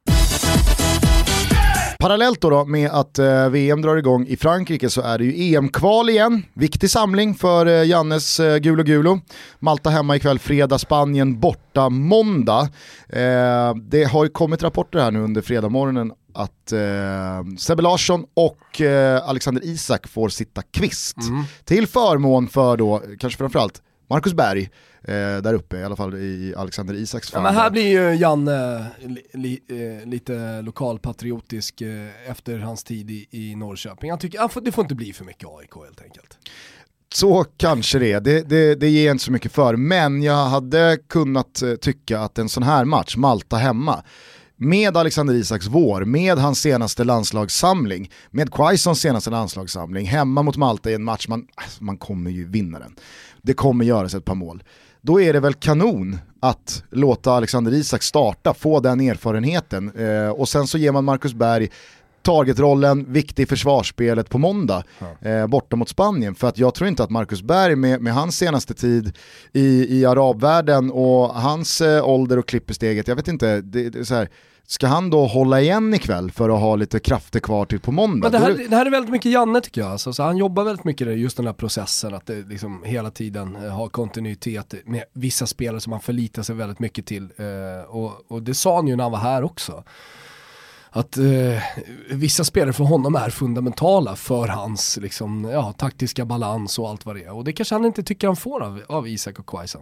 [2.02, 5.56] Parallellt då, då med att eh, VM drar igång i Frankrike så är det ju
[5.56, 6.44] EM-kval igen.
[6.54, 9.20] Viktig samling för eh, Jannes eh, Gulo Gulo.
[9.60, 12.70] Malta hemma ikväll, fredag, Spanien borta måndag.
[13.10, 18.82] Eh, det har ju kommit rapporter här nu under fredagmorgonen att eh, Sebbe Larsson och
[18.82, 21.18] eh, Alexander Isak får sitta kvist.
[21.66, 24.62] Till förmån för då, kanske framförallt, Marcus Berg
[25.04, 27.44] eh, där uppe, i alla fall i Alexander Isaks Ja, fall.
[27.44, 29.60] men här blir ju Janne li, li,
[30.02, 34.10] eh, lite lokalpatriotisk eh, efter hans tid i, i Norrköping.
[34.10, 36.38] Han tycker, han får, det får inte bli för mycket AIK helt enkelt.
[37.14, 39.76] Så kanske det är, det, det, det ger jag inte så mycket för.
[39.76, 44.04] Men jag hade kunnat eh, tycka att en sån här match, Malta hemma,
[44.60, 50.92] med Alexander Isaks vår, med hans senaste landslagssamling, med Quaisons senaste landslagssamling, hemma mot Malta
[50.92, 52.96] i en match, man, alltså, man kommer ju vinna den.
[53.42, 54.64] Det kommer göras ett par mål.
[55.02, 60.50] Då är det väl kanon att låta Alexander Isak starta, få den erfarenheten eh, och
[60.50, 61.70] sen så ger man Marcus Berg
[62.22, 64.84] targetrollen, viktig i försvarsspelet på måndag
[65.22, 66.36] eh, borta mot Spanien.
[66.36, 69.18] För att jag tror inte att Marcus Berg med, med hans senaste tid
[69.54, 73.90] i, i arabvärlden och hans eh, ålder och klipp i steget, jag vet inte, det,
[73.90, 74.30] det så här,
[74.72, 78.32] ska han då hålla igen ikväll för att ha lite krafter kvar till på måndag?
[78.32, 79.92] Men det här, det här är väldigt mycket Janne tycker jag.
[79.92, 83.12] Alltså, så han jobbar väldigt mycket i just den här processen, att det liksom hela
[83.12, 87.24] tiden eh, har kontinuitet med vissa spelare som han förlitar sig väldigt mycket till.
[87.38, 89.84] Eh, och, och det sa han ju när han var här också.
[90.92, 91.24] Att eh,
[92.12, 97.16] vissa spelare för honom är fundamentala för hans liksom, ja, taktiska balans och allt vad
[97.16, 97.34] det är.
[97.36, 99.82] Och det kanske han inte tycker han får av, av Isak och Quaison.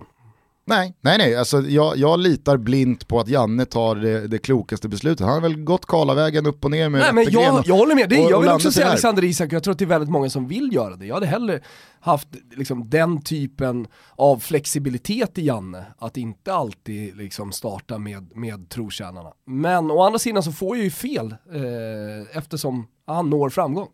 [0.69, 1.35] Nej, nej, nej.
[1.35, 5.25] Alltså, jag, jag litar blint på att Janne tar det, det klokaste beslutet.
[5.25, 7.95] Han har väl gått Karlavägen upp och ner med Nej men jag, och- jag håller
[7.95, 8.87] med, det, och- jag vill också säga.
[8.87, 11.05] Alexander Isak, jag tror att det är väldigt många som vill göra det.
[11.05, 11.61] Jag hade hellre
[11.99, 18.69] haft liksom, den typen av flexibilitet i Janne, att inte alltid liksom, starta med, med
[18.69, 19.31] trotjänarna.
[19.45, 23.87] Men å andra sidan så får jag ju fel eh, eftersom han når framgång.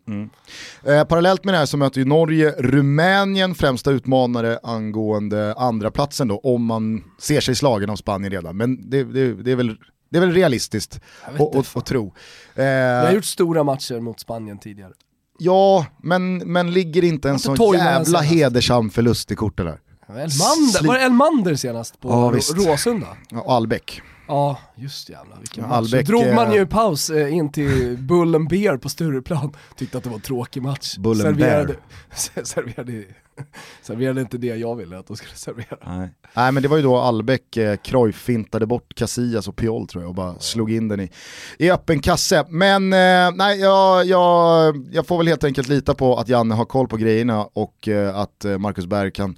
[0.84, 6.28] Eh, parallellt med det här så möter ju Norge Rumänien främsta utmanare angående andra platsen
[6.28, 8.56] då, om man ser sig slagen av Spanien redan.
[8.56, 9.76] Men det, det, det, är, väl,
[10.10, 12.12] det är väl realistiskt att- tro.
[12.54, 12.64] Jag
[13.02, 14.92] har Eh, gjort stora matcher mot Spanien tidigare.
[15.38, 19.80] Ja, men, men ligger inte en sån jävla hedersam förlust i korten där?
[20.08, 22.40] Elmander, Sli- var det Elmander senast på Ja.
[22.72, 23.06] Råsunda?
[23.30, 24.02] Ja, Albeck.
[24.28, 25.70] Ja, just jävlar vilken match.
[25.70, 29.52] Så Albeck, drog man eh, ju paus eh, in till Bullen Beer på Stureplan.
[29.76, 30.96] Tyckte att det var en tråkig match.
[30.96, 31.74] Bullen serverade,
[32.44, 33.04] serverade,
[33.82, 35.78] serverade inte det jag ville att de skulle servera.
[35.86, 36.08] Nej.
[36.34, 40.02] Nej men det var ju då Albeck eh, Cruyff fintade bort Casillas och Piol tror
[40.02, 41.10] jag och bara slog in den i,
[41.58, 42.44] i öppen kasse.
[42.48, 46.64] Men eh, nej, jag, jag, jag får väl helt enkelt lita på att Janne har
[46.64, 49.36] koll på grejerna och eh, att eh, Marcus Berg kan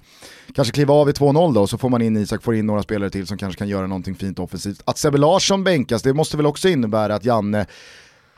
[0.55, 2.83] kanske kliva av i 2-0 då och så får man in Isak, får in några
[2.83, 4.81] spelare till som kanske kan göra någonting fint offensivt.
[4.85, 7.65] Att Sebbe Larsson bänkas, det måste väl också innebära att Janne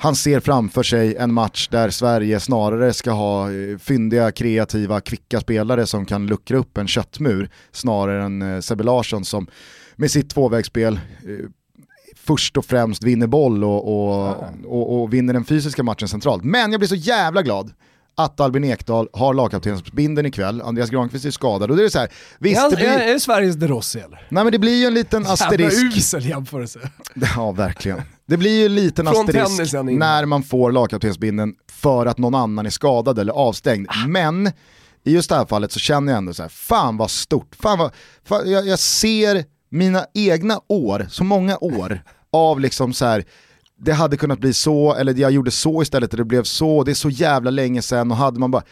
[0.01, 5.39] han ser framför sig en match där Sverige snarare ska ha eh, fyndiga, kreativa, kvicka
[5.39, 9.47] spelare som kan luckra upp en köttmur snarare än eh, Sebbe Larsson som
[9.95, 11.45] med sitt tvåvägsspel eh,
[12.15, 14.35] först och främst vinner boll och, och,
[14.65, 16.43] och, och vinner den fysiska matchen centralt.
[16.43, 17.71] Men jag blir så jävla glad
[18.15, 22.09] att Albin Ekdal har lagkaptensbindeln ikväll, Andreas Granqvist är skadad och det är så här,
[22.39, 24.27] visst är, det blir, är det Sveriges De Rossi eller?
[24.29, 25.97] nej men det blir ju en liten Jävla asterisk.
[25.97, 26.79] usel jämförelse.
[27.35, 28.01] Ja, verkligen.
[28.30, 32.65] Det blir ju en liten Från asterisk när man får lagkaptensbindeln för att någon annan
[32.65, 33.88] är skadad eller avstängd.
[33.89, 34.08] Ah.
[34.08, 34.48] Men
[35.04, 37.80] i just det här fallet så känner jag ändå så här, fan vad stort, fan
[37.80, 37.92] vad,
[38.24, 43.26] fan, jag, jag ser mina egna år, så många år av liksom så här
[43.78, 46.92] det hade kunnat bli så, eller jag gjorde så istället och det blev så, det
[46.92, 48.63] är så jävla länge sedan och hade man bara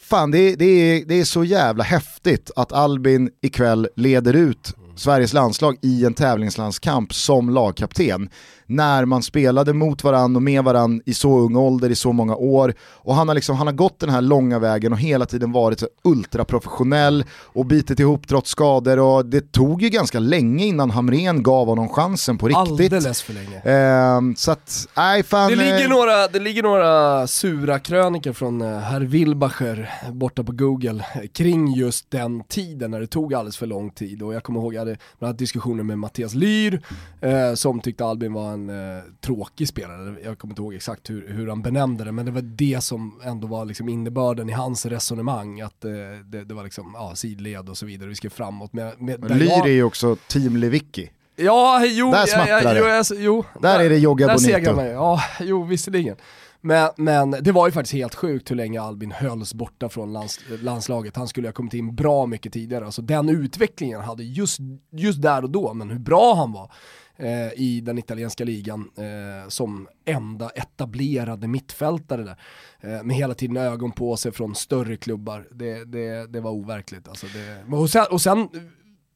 [0.00, 5.32] Fan det, det, är, det är så jävla häftigt att Albin ikväll leder ut Sveriges
[5.32, 8.30] landslag i en tävlingslandskamp som lagkapten.
[8.70, 12.36] När man spelade mot varandra och med varandra i så ung ålder i så många
[12.36, 12.74] år.
[12.80, 15.82] Och han har, liksom, han har gått den här långa vägen och hela tiden varit
[16.04, 18.98] ultraprofessionell och bitit ihop trots skador.
[18.98, 22.92] Och det tog ju ganska länge innan Hamren gav honom chansen på riktigt.
[22.92, 23.60] Alldeles för länge.
[23.60, 25.50] Ehm, så att, nej fan.
[25.50, 30.52] Det ligger, eh, några, det ligger några sura krönikor från eh, herr Wilbacher borta på
[30.52, 34.42] google eh, kring just den tiden när det tog alldeles för lång tid och jag
[34.42, 36.80] kommer ihåg jag hade bland annat diskussioner med Mattias Lyr
[37.20, 40.16] eh, som tyckte Albin var en eh, tråkig spelare.
[40.24, 43.20] Jag kommer inte ihåg exakt hur, hur han benämnde det men det var det som
[43.24, 45.90] ändå var liksom innebörden i hans resonemang att eh,
[46.24, 48.72] det, det var liksom ja, sidled och så vidare, vi ska framåt.
[48.72, 51.10] Med, med, där Lyr är ju också team Lewicki.
[51.36, 52.80] Ja, jo, Där smattrar det.
[52.80, 54.52] jo, jag, jo, Där är det Jogga Där Bonito.
[54.52, 54.90] segrar man ju.
[54.90, 56.16] Ja, jo visserligen.
[56.60, 60.40] Men, men det var ju faktiskt helt sjukt hur länge Albin hölls borta från lands,
[60.62, 61.16] landslaget.
[61.16, 62.84] Han skulle ha kommit in bra mycket tidigare.
[62.84, 64.58] Alltså den utvecklingen hade just,
[64.90, 66.72] just där och då, men hur bra han var
[67.16, 72.36] eh, i den italienska ligan eh, som enda etablerade mittfältare där.
[72.80, 75.48] Eh, med hela tiden ögon på sig från större klubbar.
[75.50, 77.08] Det, det, det var overkligt.
[77.08, 78.48] Alltså det, och sen, och sen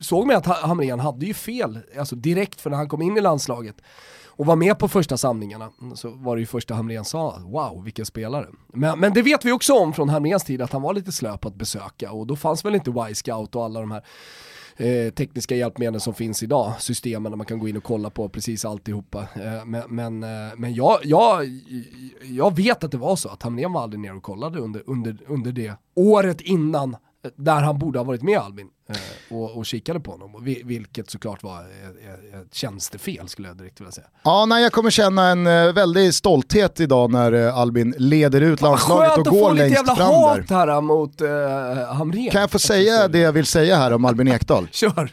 [0.00, 3.20] såg man att Hamrén hade ju fel, alltså direkt för när han kom in i
[3.20, 3.76] landslaget
[4.36, 8.06] och var med på första samlingarna så var det ju första Hamrén sa, wow vilken
[8.06, 8.46] spelare.
[8.68, 11.36] Men, men det vet vi också om från Hamréns tid att han var lite slö
[11.36, 14.02] på att besöka och då fanns väl inte Y-scout och alla de här
[14.76, 18.28] eh, tekniska hjälpmedel som finns idag, systemen där man kan gå in och kolla på
[18.28, 19.20] precis alltihopa.
[19.20, 21.48] Eh, men men, eh, men jag, jag,
[22.22, 25.18] jag vet att det var så att Hamrén var aldrig ner och kollade under, under,
[25.26, 26.96] under det året innan
[27.36, 31.42] där han borde ha varit med Albin eh, och, och kikade på honom, vilket såklart
[31.42, 34.06] var ett, ett tjänstefel skulle jag direkt vilja säga.
[34.22, 38.60] Ja, nej, jag kommer känna en eh, väldig stolthet idag när eh, Albin leder ut
[38.60, 40.66] landslaget Skönt och att få går lite längst jävla fram hat där.
[40.66, 41.28] här mot uh,
[41.94, 42.30] Hamrén.
[42.30, 44.68] Kan jag få säga det jag vill säga här om Albin Ekdal?
[44.72, 45.10] Kör!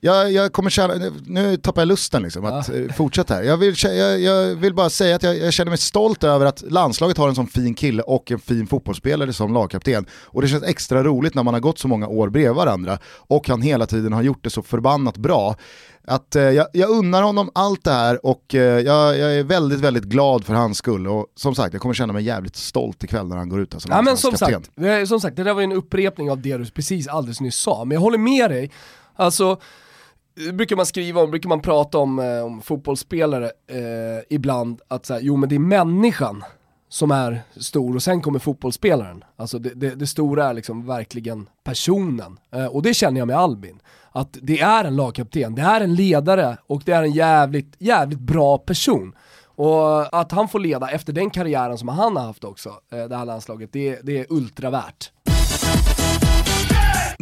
[0.00, 0.94] Jag, jag kommer känna,
[1.26, 2.92] nu tappar jag lusten liksom att ja.
[2.96, 3.42] fortsätta här.
[3.42, 7.18] Jag vill, jag, jag vill bara säga att jag, känner mig stolt över att landslaget
[7.18, 10.06] har en sån fin kille och en fin fotbollsspelare som lagkapten.
[10.24, 13.48] Och det känns extra roligt när man har gått så många år bredvid varandra och
[13.48, 15.56] han hela tiden har gjort det så förbannat bra.
[16.04, 19.80] Att, eh, jag, jag unnar honom allt det här och eh, jag, jag, är väldigt,
[19.80, 21.08] väldigt glad för hans skull.
[21.08, 23.90] Och som sagt, jag kommer känna mig jävligt stolt ikväll när han går ut som
[23.92, 26.66] ja, men som sagt, det, som sagt, det där var en upprepning av det du
[26.66, 27.84] precis alldeles nyss sa.
[27.84, 28.70] Men jag håller med dig.
[29.16, 29.58] Alltså,
[30.52, 35.18] brukar man skriva om, brukar man prata om, eh, om fotbollsspelare eh, ibland, att så
[35.20, 36.44] jo men det är människan
[36.88, 39.24] som är stor och sen kommer fotbollsspelaren.
[39.36, 42.38] Alltså det, det, det stora är liksom verkligen personen.
[42.52, 43.80] Eh, och det känner jag med Albin.
[44.12, 48.20] Att det är en lagkapten, det är en ledare och det är en jävligt, jävligt
[48.20, 49.12] bra person.
[49.44, 53.16] Och att han får leda efter den karriären som han har haft också, eh, det
[53.16, 55.12] här landslaget, det, det är ultravärt.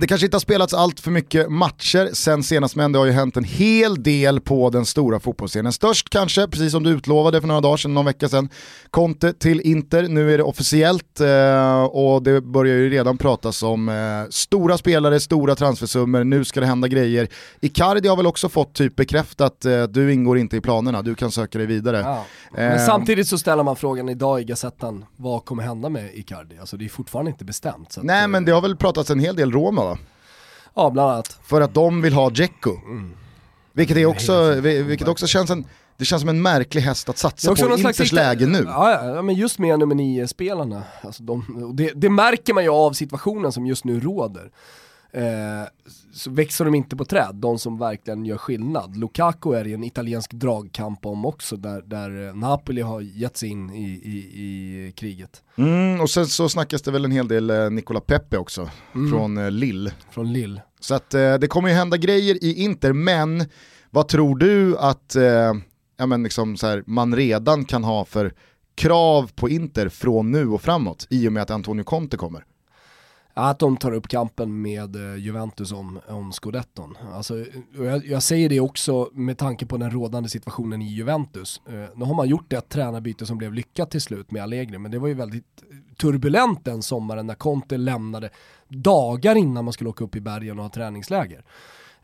[0.01, 3.13] Det kanske inte har spelats allt för mycket matcher sen senast men det har ju
[3.13, 5.73] hänt en hel del på den stora fotbollsscenen.
[5.73, 8.49] Störst kanske, precis som du utlovade för några dagar sedan, någon vecka sedan,
[8.91, 10.03] Conte till Inter.
[10.03, 13.95] Nu är det officiellt eh, och det börjar ju redan pratas om eh,
[14.31, 17.29] stora spelare, stora transfersummor, nu ska det hända grejer.
[17.61, 21.31] Icardi har väl också fått typ bekräftat, eh, du ingår inte i planerna, du kan
[21.31, 21.99] söka dig vidare.
[21.99, 22.25] Ja.
[22.53, 26.59] Men samtidigt så ställer man frågan idag i Gazettan, vad kommer hända med Icardi?
[26.59, 27.97] Alltså det är fortfarande inte bestämt.
[28.03, 29.86] Nej men det har väl pratats en hel del Roma?
[30.77, 31.39] Ja, bland annat.
[31.43, 32.71] För att de vill ha Dzeko.
[32.71, 33.13] Mm.
[33.73, 35.65] Vilket, är också, vilket också känns en,
[35.97, 38.65] det känns som en märklig häst att satsa på i Inters läge nu.
[38.67, 42.93] Ja, ja, men just med nummer 9-spelarna, alltså de, det, det, märker man ju av
[42.93, 44.51] situationen som just nu råder.
[45.13, 45.69] Eh,
[46.13, 48.97] så växer de inte på träd, de som verkligen gör skillnad.
[48.97, 53.71] Lukaku är i en italiensk dragkamp om också, där, där Napoli har gett sig in
[53.71, 55.43] i, i, i kriget.
[55.57, 59.11] Mm, och sen så snackas det väl en hel del eh, Nicola Pepe också, mm.
[59.11, 59.93] från eh, Lille.
[60.11, 60.63] Från Lille.
[60.81, 63.45] Så att eh, det kommer ju hända grejer i Inter, men
[63.91, 65.55] vad tror du att eh,
[65.97, 68.35] ja, men liksom så här, man redan kan ha för
[68.75, 72.45] krav på Inter från nu och framåt i och med att Antonio Conte kommer?
[73.39, 76.97] Att de tar upp kampen med eh, Juventus om, om scudetton.
[77.13, 77.45] Alltså,
[77.79, 81.63] jag, jag, säger det också med tanke på den rådande situationen i Juventus.
[81.67, 84.91] Eh, nu har man gjort ett tränarbyte som blev lyckat till slut med Allegri, men
[84.91, 85.45] det var ju väldigt
[85.99, 88.31] turbulent den sommaren när Conte lämnade
[88.69, 91.45] dagar innan man skulle åka upp i bergen och ha träningsläger.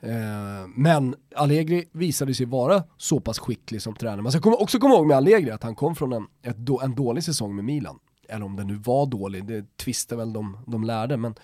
[0.01, 4.23] Eh, men Allegri visade sig vara så pass skicklig som tränare.
[4.23, 7.25] Man ska också komma ihåg med Allegri att han kom från en, ett, en dålig
[7.25, 11.16] säsong med Milan eller om den nu var dålig, det tvistar väl de, de lärde,
[11.16, 11.35] men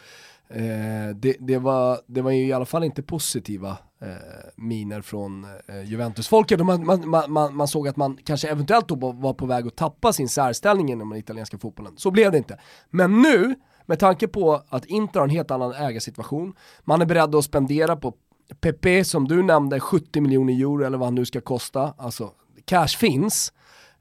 [0.48, 4.08] eh, det, det, var, det var ju i alla fall inte positiva eh,
[4.56, 6.66] miner från eh, Juventus-folket.
[6.66, 10.28] Man, man, man, man, såg att man kanske eventuellt var på väg att tappa sin
[10.28, 11.92] särställning inom den italienska fotbollen.
[11.96, 12.58] Så blev det inte.
[12.90, 13.54] Men nu,
[13.86, 17.96] med tanke på att Inter har en helt annan ägarsituation, man är beredd att spendera
[17.96, 18.14] på
[18.60, 22.30] Pepe som du nämnde, 70 miljoner euro eller vad han nu ska kosta, alltså
[22.64, 23.52] cash finns,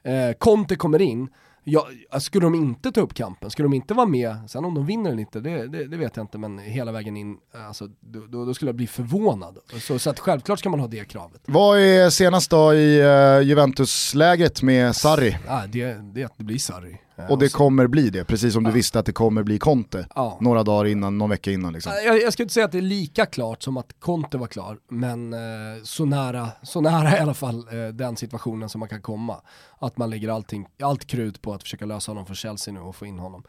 [0.03, 1.29] eh, Conte kommer in,
[1.69, 4.85] Ja, skulle de inte ta upp kampen, skulle de inte vara med, sen om de
[4.85, 8.45] vinner eller inte, det, det, det vet jag inte, men hela vägen in, alltså, då,
[8.45, 9.57] då, skulle jag bli förvånad.
[9.79, 11.41] Så, så att självklart ska man ha det kravet.
[11.45, 15.37] Vad är senast då i uh, Juventus-läget med Sarri?
[15.47, 16.97] Ja, det, det, det blir Sarri.
[17.29, 20.37] Och det kommer bli det, precis som du visste att det kommer bli Conte ja.
[20.41, 21.73] några dagar innan, någon vecka innan.
[21.73, 21.93] Liksom.
[22.05, 24.77] Jag, jag skulle inte säga att det är lika klart som att Conte var klar,
[24.89, 25.39] men eh,
[25.83, 29.41] så, nära, så nära i alla fall eh, den situationen som man kan komma.
[29.79, 32.95] Att man lägger allting, allt krut på att försöka lösa honom för Chelsea nu och
[32.95, 33.43] få in honom.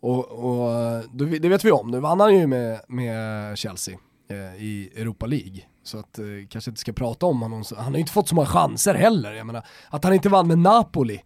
[0.00, 3.98] Och, och det vet vi om, nu vann han ju med, med Chelsea
[4.30, 5.60] eh, i Europa League.
[5.82, 8.34] Så att eh, kanske inte ska prata om honom, han har ju inte fått så
[8.34, 9.32] många chanser heller.
[9.32, 11.22] Jag menar, att han inte vann med Napoli,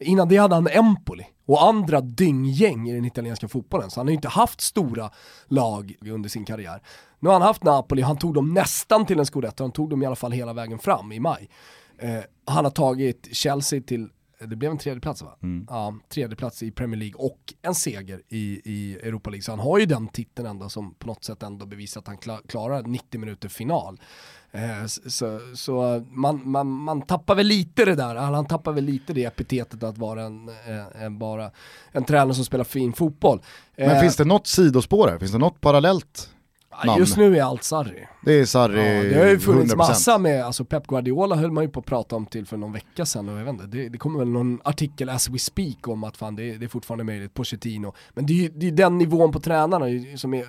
[0.00, 3.90] innan det hade han Empoli och andra dynggäng i den italienska fotbollen.
[3.90, 5.10] Så han har ju inte haft stora
[5.46, 6.82] lag under sin karriär.
[7.20, 10.02] Nu har han haft Napoli, han tog dem nästan till en scudetto, han tog dem
[10.02, 11.48] i alla fall hela vägen fram i maj.
[11.98, 15.36] Eh, han har tagit Chelsea till det blev en tredje plats va?
[15.42, 15.66] Mm.
[15.70, 19.42] Ja, tredje plats i Premier League och en seger i, i Europa League.
[19.42, 22.18] Så han har ju den titeln ändå som på något sätt ändå bevisar att han
[22.46, 24.00] klarar 90 minuter final.
[24.52, 29.12] Eh, så, så man, man, man tappar väl lite det där, han tappar väl lite
[29.12, 31.50] det epitetet att vara en, en, en bara
[31.92, 33.42] en tränare som spelar fin fotboll.
[33.76, 35.18] Men eh, finns det något sidospår här?
[35.18, 36.33] Finns det något parallellt?
[36.84, 36.98] Namn.
[36.98, 38.06] Just nu är allt Sarri.
[38.24, 39.76] Det är Sarri ja, Det har ju funnits 100%.
[39.76, 42.72] massa med, alltså Pep Guardiola höll man ju på att prata om till för någon
[42.72, 45.88] vecka sedan och jag vet inte, det, det kommer väl någon artikel as we speak
[45.88, 47.94] om att fan det, det är fortfarande möjligt, Pochettino.
[48.14, 50.46] Men det är ju det är den nivån på tränarna som är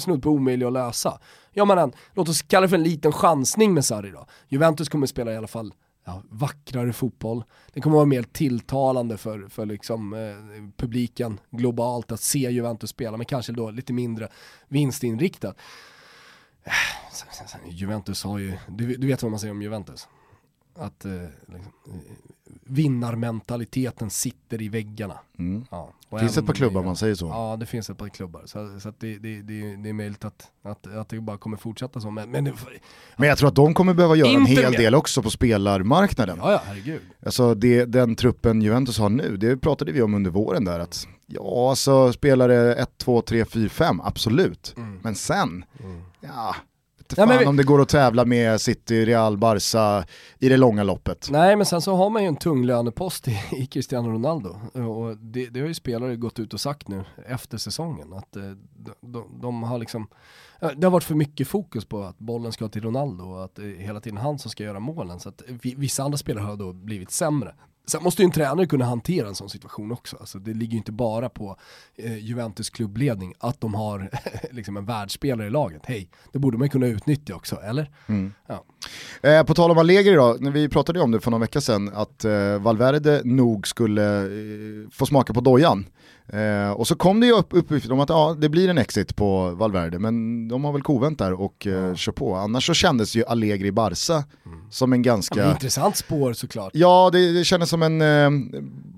[0.00, 1.18] snudd på omöjlig att lösa.
[1.52, 4.26] Ja men låt oss kalla det för en liten chansning med Sarri då.
[4.48, 5.72] Juventus kommer spela i alla fall
[6.06, 7.44] ja, vackrare fotboll.
[7.72, 13.16] Det kommer vara mer tilltalande för, för liksom, eh, publiken globalt att se Juventus spela,
[13.16, 14.28] men kanske då lite mindre
[14.68, 15.56] vinstinriktat.
[16.64, 16.72] Eh,
[17.68, 20.08] Juventus har ju, du, du vet vad man säger om Juventus?
[20.78, 21.12] Att eh,
[21.46, 22.00] liksom, eh,
[22.64, 25.18] vinnarmentaliteten sitter i väggarna.
[25.38, 25.64] Mm.
[25.70, 25.92] Ja.
[26.10, 27.26] Det finns ett par klubbar det- man säger så.
[27.26, 28.42] Ja det finns ett par klubbar.
[28.44, 32.00] Så, så det, det, det, det är möjligt att, att, att det bara kommer fortsätta
[32.00, 32.10] så.
[32.10, 32.52] Men, men det,
[33.16, 34.78] Men jag tror att de kommer behöva göra en hel mer.
[34.78, 36.38] del också på spelarmarknaden.
[36.40, 37.00] ja ja, herregud.
[37.26, 41.06] Alltså det, den truppen Juventus har nu, det pratade vi om under våren där att
[41.26, 44.74] ja alltså spelare 1, 2, 3, 4, 5, absolut.
[45.02, 45.64] Men sen,
[46.20, 46.56] ja,
[47.12, 50.04] inte Ja, men fan vi- om det går att tävla med City, Real, Barca
[50.38, 51.28] i det långa loppet.
[51.30, 54.48] Nej men sen så har man ju en tung lönepost i, i Cristiano Ronaldo.
[54.74, 58.12] Och det, det har ju spelare gått ut och sagt nu efter säsongen.
[58.12, 58.42] Att eh,
[58.76, 60.06] de, de, de har liksom,
[60.60, 63.54] eh, det har varit för mycket fokus på att bollen ska till Ronaldo och att
[63.54, 65.20] det är hela tiden han som ska göra målen.
[65.20, 67.54] Så att vi- vissa andra spelare har då blivit sämre.
[67.90, 70.16] Sen måste ju en tränare kunna hantera en sån situation också.
[70.20, 71.56] Alltså det ligger ju inte bara på
[71.96, 74.10] eh, Juventus klubbledning att de har
[74.50, 75.82] liksom en världsspelare i laget.
[75.84, 77.90] Hej, det borde man ju kunna utnyttja också, eller?
[78.46, 78.64] Ja.
[79.30, 81.90] Eh, på tal om Allegri då, när vi pratade om det för någon vecka sedan,
[81.94, 85.86] att eh, Valverde nog skulle eh, få smaka på dojan.
[86.28, 89.16] Eh, och så kom det ju upp uppgifter om att ja, det blir en exit
[89.16, 92.34] på Valverde, men de har väl kovänt där och eh, kör på.
[92.34, 94.24] Annars så kändes ju Allegri Barca
[94.70, 95.34] som en Ja, ganska...
[95.34, 96.70] men intressant spår såklart.
[96.74, 98.30] Ja, det, det kändes som en, eh,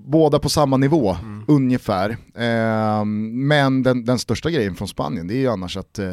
[0.07, 1.43] båda på samma nivå, Mm.
[1.47, 2.09] ungefär.
[2.35, 5.99] Eh, men den, den största grejen från Spanien, det är ju annars att...
[5.99, 6.05] Eh,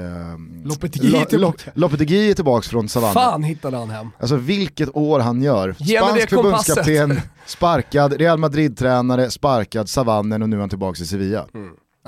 [0.65, 1.71] Lopetegui är tillbaka.
[1.75, 3.15] Lopetegui är tillbaka från savannen.
[3.15, 4.11] Fan hittade han hem.
[4.21, 5.75] Alltså vilket år han gör.
[5.79, 11.47] Ge Spansk förbundskapten, sparkad, Real Madrid-tränare, sparkad, savannen och nu är han tillbaka i Sevilla.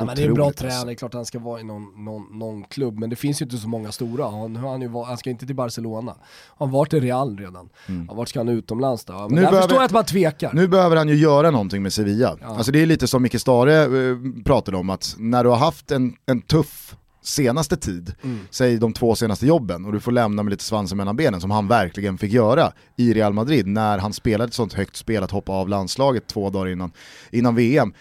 [0.00, 0.86] Ja, men det är en bra Otroligt, tränare, alltså.
[0.86, 3.44] det är klart han ska vara i någon, någon, någon klubb, men det finns ju
[3.44, 4.30] inte så många stora.
[4.30, 6.14] Han, han, ju, han ska inte till Barcelona.
[6.58, 7.68] Han har varit i Real redan.
[8.08, 9.12] Ja, vart ska han utomlands då?
[9.12, 10.52] Ja, men Nu där behöver- förstår jag att man tvekar.
[10.52, 12.36] Nu behöver han ju göra någonting med Sevilla.
[12.42, 15.90] Alltså det är lite som Micke Stare eh, pratade om, att när du har haft
[15.90, 18.38] en, en tuff senaste tid, Mm.
[18.50, 21.50] säg de två senaste jobben, och du får lämna med lite svansen mellan benen, som
[21.50, 25.30] han verkligen fick göra i Real Madrid, när han spelade ett sånt högt spel att
[25.30, 26.92] hoppa av landslaget två dagar innan,
[27.30, 27.92] innan VM,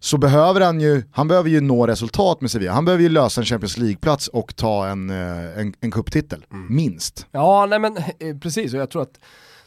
[0.00, 2.72] så behöver han ju, han behöver ju nå resultat med Sevilla.
[2.72, 7.26] Han behöver ju lösa en Champions League-plats och ta en, eh, en, en cuptitel, minst.
[7.32, 9.18] Ja, nej men eh, precis, och jag tror att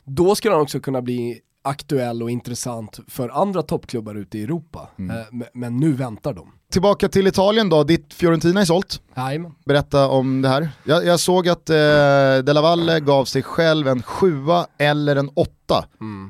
[0.03, 4.89] då skulle han också kunna bli aktuell och intressant för andra toppklubbar ute i Europa.
[4.99, 5.17] Mm.
[5.17, 6.51] Eh, Men nu väntar de.
[6.75, 9.01] Tillbaka till Italien då, ditt Fiorentina är sålt.
[9.17, 9.51] Jajamän.
[9.65, 10.69] berätta om det här.
[10.83, 11.75] Jag, jag såg att eh,
[12.43, 15.85] De La Valle gav sig själv en sjua eller en åtta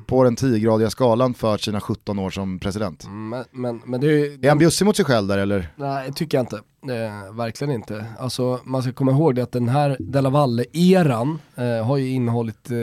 [0.06, 3.04] på den 10-gradiga skalan för sina 17 år som president.
[3.04, 5.68] Mm, Men, men, men det är Är han bjussig mot sig själv där eller?
[5.76, 6.56] Nej, det tycker jag inte.
[6.92, 8.06] Eh, verkligen inte.
[8.18, 12.70] Alltså, man ska komma ihåg det att den här Della Valle-eran eh, har ju innehållit
[12.70, 12.76] eh,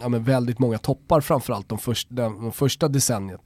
[0.00, 3.40] ja, väldigt många toppar framförallt de, först, de, de första decenniet.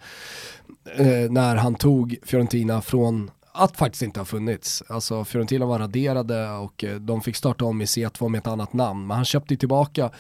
[0.97, 4.83] Eh, när han tog Fiorentina från att faktiskt inte ha funnits.
[4.89, 8.73] Alltså Fiorentina var raderade och eh, de fick starta om i C2 med ett annat
[8.73, 9.07] namn.
[9.07, 10.11] Men han köpte ju tillbaka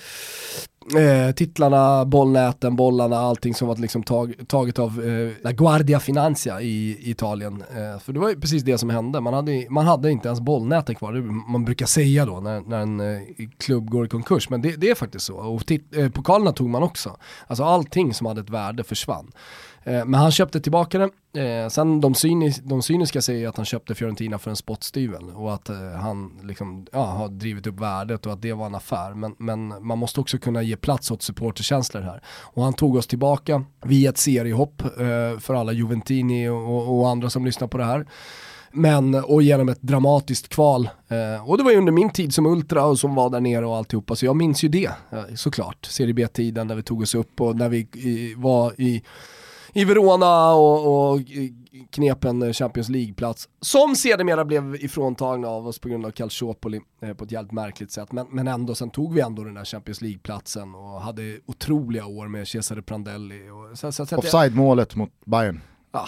[0.96, 6.60] eh, titlarna, bollnäten, bollarna, allting som var liksom tag, taget av eh, La Guardia Financia
[6.60, 7.64] i, i Italien.
[7.70, 10.40] Eh, för det var ju precis det som hände, man hade, man hade inte ens
[10.40, 13.20] bollnäten kvar, det man brukar säga då när, när en eh,
[13.58, 14.50] klubb går i konkurs.
[14.50, 17.16] Men det, det är faktiskt så, och tit, eh, pokalerna tog man också.
[17.46, 19.32] Alltså allting som hade ett värde försvann.
[19.88, 21.42] Eh, men han köpte tillbaka det.
[21.42, 25.54] Eh, sen de, cynis, de cyniska säger att han köpte Fiorentina för en spottstyvel och
[25.54, 29.14] att eh, han liksom, ja, har drivit upp värdet och att det var en affär.
[29.14, 32.22] Men, men man måste också kunna ge plats åt supporterkänslor här.
[32.28, 34.82] Och han tog oss tillbaka via ett seriehopp
[35.40, 38.06] för alla Juventini och, och andra som lyssnar på det här.
[38.72, 40.88] Men, och genom ett dramatiskt kval.
[41.08, 43.66] Eh, och det var ju under min tid som ultra och som var där nere
[43.66, 45.86] och alltihopa, så jag minns ju det eh, såklart.
[45.86, 49.02] Serie B-tiden där vi tog oss upp och när vi i, var i
[49.72, 51.20] i Verona och, och
[51.90, 57.14] knep en Champions League-plats som sedermera blev ifråntagna av oss på grund av Calciopoli eh,
[57.14, 58.12] på ett jävligt märkligt sätt.
[58.12, 62.28] Men, men ändå, sen tog vi ändå den där Champions League-platsen och hade otroliga år
[62.28, 63.50] med Cesare Prandelli.
[64.16, 65.60] Offside-målet mot Bayern.
[65.92, 66.06] Ja,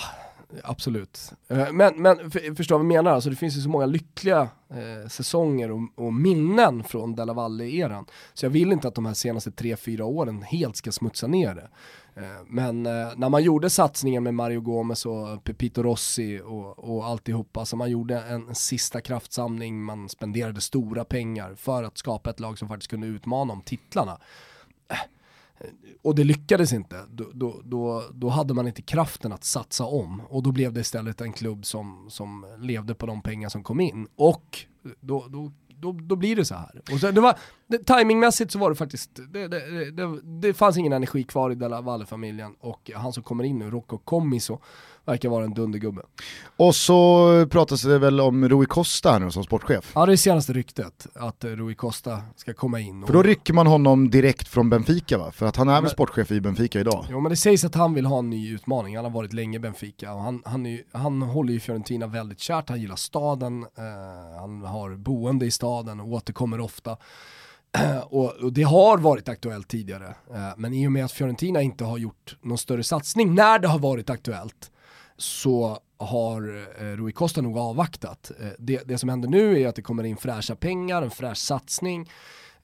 [0.64, 1.32] absolut.
[1.48, 4.48] Eh, men, men för, förstår vad jag menar, alltså det finns ju så många lyckliga
[4.70, 8.07] eh, säsonger och, och minnen från Della Valle-eran.
[8.34, 11.55] Så jag vill inte att de här senaste tre fyra åren helt ska smutsa ner
[11.55, 11.68] det.
[12.14, 17.07] Eh, men eh, när man gjorde satsningen med Mario Gomez och Pepito Rossi och, och
[17.07, 22.30] alltihopa, alltså man gjorde en, en sista kraftsamling, man spenderade stora pengar för att skapa
[22.30, 24.18] ett lag som faktiskt kunde utmana om titlarna
[26.02, 30.22] och det lyckades inte, då, då, då, då hade man inte kraften att satsa om.
[30.28, 33.80] Och då blev det istället en klubb som, som levde på de pengar som kom
[33.80, 34.08] in.
[34.16, 34.58] Och
[35.00, 36.82] då, då, då, då blir det så här.
[36.92, 40.76] Och så, det var, det, timingmässigt så var det faktiskt, det, det, det, det fanns
[40.76, 44.58] ingen energi kvar i Della Valle-familjen och han som kommer in nu, Rocco Commiso,
[45.11, 46.02] verkar vara en dundergubbe.
[46.56, 49.92] Och så pratas det väl om Rui Costa här nu som sportchef.
[49.94, 53.02] Ja det är senaste ryktet, att eh, Rui Costa ska komma in.
[53.02, 53.08] Och...
[53.08, 55.32] För då rycker man honom direkt från Benfica va?
[55.32, 57.06] För att han är väl sportchef i Benfica idag?
[57.11, 59.56] Jo men det sägs att han vill ha en ny utmaning, han har varit länge
[59.56, 63.62] i Benfica och han, han, är, han håller ju Fiorentina väldigt kärt, han gillar staden,
[63.62, 66.96] eh, han har boende i staden och återkommer ofta.
[68.04, 71.84] Och, och, det har varit aktuellt tidigare, eh, men i och med att Fiorentina inte
[71.84, 74.70] har gjort någon större satsning när det har varit aktuellt
[75.20, 78.30] så har eh, Rui Costa nog avvaktat.
[78.40, 81.38] Eh, det, det, som händer nu är att det kommer in fräscha pengar, en fräsch
[81.38, 82.10] satsning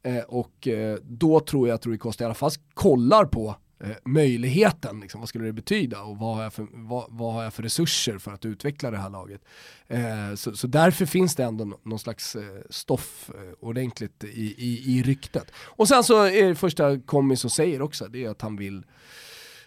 [0.02, 3.90] eh, och eh, då tror jag att Rui Costa i alla fall kollar på eh,
[4.04, 7.54] möjligheten, liksom, vad skulle det betyda och vad har, jag för, vad, vad har jag
[7.54, 9.40] för resurser för att utveckla det här laget.
[9.88, 14.98] Eh, så, så, därför finns det ändå någon slags eh, stoff eh, ordentligt i, i,
[14.98, 15.50] i ryktet.
[15.56, 18.84] Och sen så är det första Kommis som säger också, det är att han vill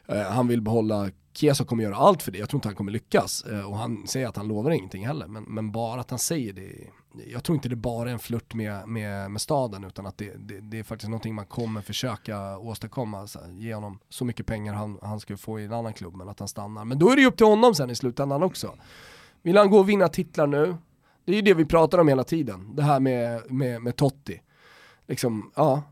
[0.08, 2.92] eh, han vill behålla Kesa kommer göra allt för det, jag tror inte han kommer
[2.92, 3.44] lyckas.
[3.44, 6.54] Eh, och han säger att han lovar ingenting heller, men, men bara att han säger
[6.54, 6.72] det,
[7.32, 10.34] jag tror inte det bara är en flört med, med, med staden, utan att det,
[10.38, 14.46] det, det, är faktiskt någonting man kommer försöka åstadkomma, så här, ge honom så mycket
[14.46, 16.86] pengar han, han ska få i en annan klubb, men att han stannar.
[16.86, 18.78] Men då är det ju upp till honom sen i slutändan också.
[19.42, 20.76] Vill han gå och vinna titlar nu?
[21.26, 24.42] Det är ju det vi pratar om hela tiden, det här med, med, med Totti
[25.10, 25.84] liksom, ja,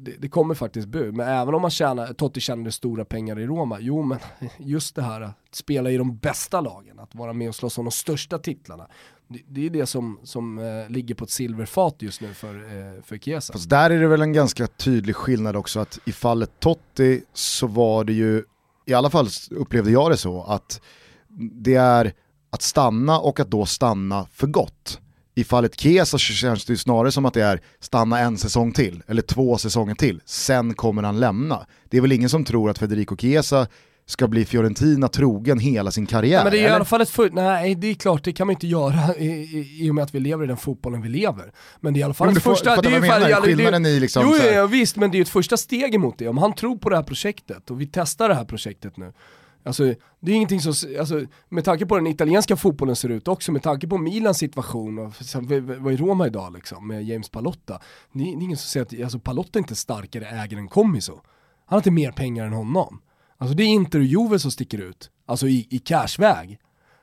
[0.00, 1.14] det, det, kommer faktiskt bud.
[1.14, 4.18] Men även om man tjänar, Totti tjänade stora pengar i Roma, jo men
[4.58, 7.84] just det här att spela i de bästa lagen, att vara med och slåss om
[7.84, 8.86] de största titlarna.
[9.28, 13.02] Det, det är det som, som eh, ligger på ett silverfat just nu för, eh,
[13.02, 13.52] för Chiesa.
[13.52, 17.66] Fast där är det väl en ganska tydlig skillnad också att i fallet Totti så
[17.66, 18.44] var det ju,
[18.86, 20.80] i alla fall upplevde jag det så, att
[21.52, 22.12] det är
[22.50, 25.00] att stanna och att då stanna för gott
[25.34, 29.02] i fallet Kesa känns det ju snarare som att det är stanna en säsong till,
[29.06, 31.66] eller två säsonger till, sen kommer han lämna.
[31.90, 33.66] Det är väl ingen som tror att Federico Chiesa
[34.06, 36.42] ska bli Fiorentina trogen hela sin karriär.
[36.42, 36.70] Men det är eller?
[36.70, 37.30] i alla fall ett för...
[37.30, 40.14] Nej, det är klart, det kan man inte göra i, i, i och med att
[40.14, 41.52] vi lever i den fotbollen vi lever.
[41.80, 42.74] Men det är i alla fall jo, ett första...
[42.74, 44.22] Får, det är menar, det, skillnaden i liksom...
[44.26, 46.28] Jo, ja, visst, men det är ett första steg emot det.
[46.28, 49.12] Om han tror på det här projektet, och vi testar det här projektet nu,
[49.64, 53.52] Alltså, det är ingenting som, alltså, med tanke på den italienska fotbollen ser ut också,
[53.52, 55.12] med tanke på Milans situation och
[55.78, 57.80] vad är Roma idag liksom, med James Palotta.
[58.12, 60.68] Det är, det är ingen som säger att alltså, Palotta är inte starkare ägare än
[60.68, 61.12] Comiso.
[61.12, 61.22] Han
[61.66, 63.00] har inte mer pengar än honom.
[63.38, 66.58] Alltså det är Inter och Juve som sticker ut, alltså i, i cashväg.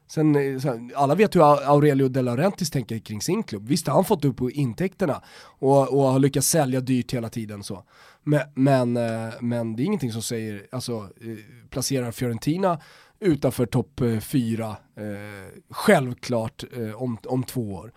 [0.08, 1.42] Sen, eh, sen, alla vet hur
[1.72, 3.68] Aurelio De Laurentiis tänker kring sin klubb.
[3.68, 5.22] Visst har han fått upp intäkterna
[5.60, 7.84] och, och har lyckats sälja dyrt hela tiden så.
[8.24, 12.80] Men, men, eh, men det är ingenting som säger, alltså eh, placerar Fiorentina
[13.20, 17.92] utanför topp fyra, eh, självklart eh, om, om två år.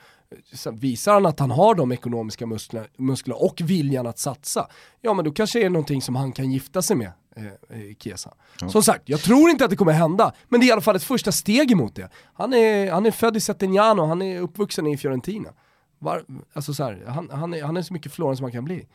[0.53, 4.68] Sen visar han att han har de ekonomiska musklerna, musklerna och viljan att satsa,
[5.01, 7.97] ja men då kanske det är någonting som han kan gifta sig med eh, eh,
[7.99, 8.35] Chiesa.
[8.61, 8.68] Ja.
[8.68, 10.97] Som sagt, jag tror inte att det kommer hända, men det är i alla fall
[10.97, 12.09] ett första steg emot det.
[12.35, 15.51] Han är, han är född i Settignano, han är uppvuxen i Fiorentina.
[16.03, 18.64] Var, alltså så här, han, han, är, han är så mycket Florens som man kan
[18.64, 18.86] bli.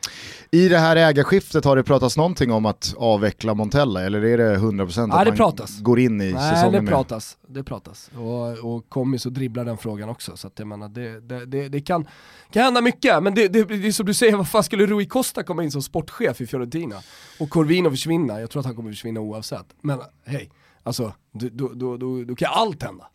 [0.51, 4.57] I det här ägarskiftet har det pratats någonting om att avveckla Montella eller är det
[4.57, 5.79] 100% Nej, att det man pratas.
[5.79, 6.93] går in i Nej, säsongen det med?
[6.93, 7.37] pratas.
[7.47, 8.11] Det pratas.
[8.17, 10.37] Och, och kommer så dribblar den frågan också.
[10.37, 12.07] Så att jag menar, det, det, det, det kan,
[12.51, 13.23] kan hända mycket.
[13.23, 15.71] Men det, det, det är som du säger, vad fan skulle Rui Costa komma in
[15.71, 16.95] som sportchef i Fiorentina?
[17.39, 19.65] Och Corvino försvinna, jag tror att han kommer försvinna oavsett.
[19.81, 20.49] Men hej,
[20.87, 23.05] Alltså, då, då, då, då kan allt hända.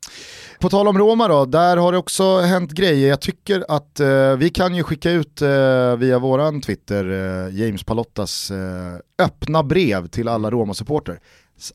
[0.61, 3.09] På tal om Roma då, där har det också hänt grejer.
[3.09, 7.85] Jag tycker att eh, vi kan ju skicka ut eh, via våran Twitter eh, James
[7.85, 11.21] Palottas eh, öppna brev till alla Roma-supporter.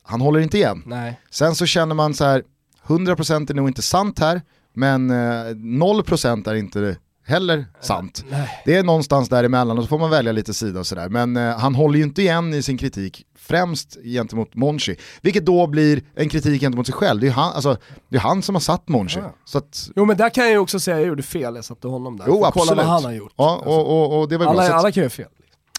[0.02, 0.82] Han håller inte igen.
[0.86, 1.20] Nej.
[1.30, 2.42] Sen så känner man så här,
[2.86, 4.42] 100% är nog inte sant här,
[4.74, 6.96] men 0% eh, är inte
[7.28, 8.24] heller sant.
[8.30, 8.62] Nej.
[8.64, 11.08] Det är någonstans däremellan och så får man välja lite sida och sådär.
[11.08, 14.96] Men eh, han håller ju inte igen i sin kritik, främst gentemot Monchi.
[15.20, 17.20] Vilket då blir en kritik gentemot sig själv.
[17.20, 17.76] Det är han, alltså,
[18.08, 19.18] det är han som har satt Monchi.
[19.20, 19.34] Ja.
[19.44, 21.64] Så att, jo men där kan jag ju också säga att jag gjorde fel, jag
[21.64, 22.24] satte honom där.
[22.28, 23.32] Jo, Kolla vad han har gjort.
[23.36, 24.76] Ja, och, och, och det var alla, bra.
[24.76, 25.26] alla kan göra fel.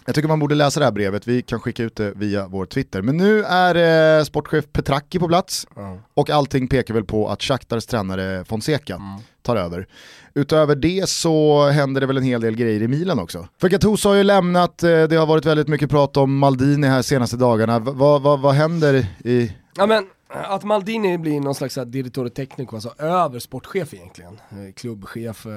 [0.06, 2.66] Jag tycker man borde läsa det här brevet, vi kan skicka ut det via vår
[2.66, 3.02] Twitter.
[3.02, 5.98] Men nu är eh, sportchef Petracchi på plats Mm.
[6.14, 9.20] och allting pekar väl på att Shakhtars tränare Fonseca Mm.
[9.42, 9.86] Tar över.
[10.34, 13.48] Utöver det så händer det väl en hel del grejer i Milan också.
[13.60, 17.02] För Gattuso har ju lämnat, eh, det har varit väldigt mycket prat om Maldini här
[17.02, 17.78] senaste dagarna.
[17.78, 19.52] Vad, vad, vad händer i...
[19.76, 24.40] Ja men att Maldini blir någon slags direttore technico, alltså över sportchef egentligen.
[24.50, 25.52] Eh, Klubbchef eh,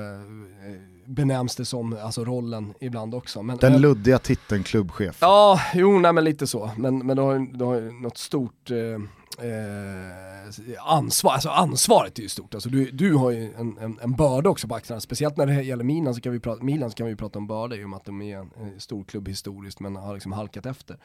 [1.06, 3.44] benämns det som, alltså rollen ibland också.
[3.44, 5.18] Men, Den luddiga titeln klubbchef.
[5.20, 6.72] Ja, jo nej men lite så.
[6.78, 8.78] Men, men du har, har något stort, eh,
[9.40, 12.54] eh, ansvar, alltså ansvaret är ju stort.
[12.54, 15.64] Alltså du, du har ju en, en, en börda också på axlarna, speciellt när det
[15.64, 17.98] gäller Milan så kan vi prata, Milan kan vi prata om börda i och med
[17.98, 20.98] att de är en, en stor klubb historiskt men har liksom halkat efter.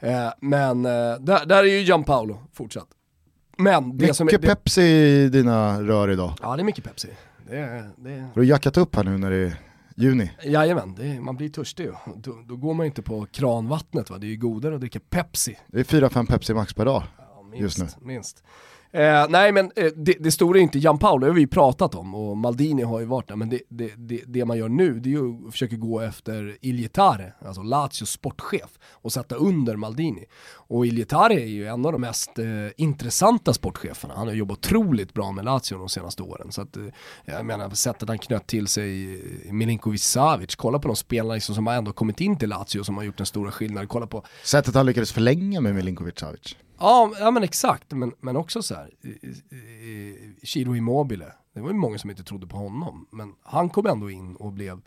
[0.00, 0.90] Eh, men eh,
[1.20, 2.88] där, där är ju Gianpaolo fortsatt.
[3.58, 4.32] Men det Mycket som är...
[4.32, 6.32] Det, Pepsi i dina rör idag.
[6.42, 7.08] ja det är mycket Pepsi.
[7.50, 9.54] Det, det, Har du jackat upp här nu när det är
[9.96, 10.30] juni?
[10.44, 11.92] Jajamän, är- man blir törstig ju.
[12.16, 15.00] Då, då går man ju inte på kranvattnet va, det är ju godare att dricka
[15.10, 15.58] Pepsi.
[15.66, 17.02] Det är 4-5 Pepsi Max per dag.
[17.50, 18.06] Minst, Just nu.
[18.06, 18.42] Minst.
[18.92, 21.94] Eh, nej men eh, det, det stora är inte Gianpaolo, det har vi ju pratat
[21.94, 25.00] om och Maldini har ju varit där, men det, det, det, det man gör nu
[25.00, 30.24] det är ju att försöka gå efter Iljetare, alltså Lazios sportchef, och sätta under Maldini.
[30.52, 32.46] Och Iljetare är ju en av de mest eh,
[32.76, 36.52] intressanta sportcheferna, han har jobbat otroligt bra med Lazio de senaste åren.
[36.52, 36.82] Så att, eh,
[37.24, 41.54] jag menar, sättet han knöt till sig eh, Milinkovic Savic, kolla på de spelarna liksom
[41.54, 44.24] som har ändå kommit in till Lazio som har gjort den stora skillnaden, kolla på
[44.44, 46.56] Sättet han lyckades förlänga med Milinkovic Savic.
[46.80, 48.90] Ja, ja men exakt, men, men också så här,
[50.42, 54.10] Chiro Immobile, det var ju många som inte trodde på honom, men han kom ändå
[54.10, 54.80] in och blev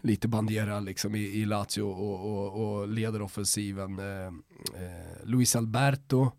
[0.00, 3.98] lite bandera liksom i, i Lazio och, och, och leder offensiven.
[3.98, 4.26] Eh,
[4.82, 6.30] eh, Luis Alberto,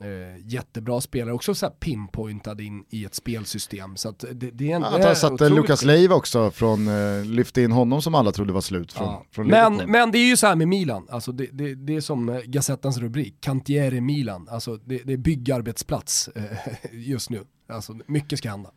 [0.00, 3.96] eh, jättebra spelare, också så här pinpointad in i ett spelsystem.
[3.96, 5.84] Så att det, det är en, Att han satte Lukas.
[5.84, 9.26] Leiva också från, eh, lyfte in honom som alla trodde var slut från, Ja.
[9.30, 12.00] från men, men det är ju så här med Milan, alltså det, det, det är
[12.00, 16.44] som eh, Gazettans rubrik, Cantiere Milan, alltså det, det är byggarbetsplats eh,
[16.92, 17.44] just nu.
[17.68, 18.70] Alltså mycket ska hända.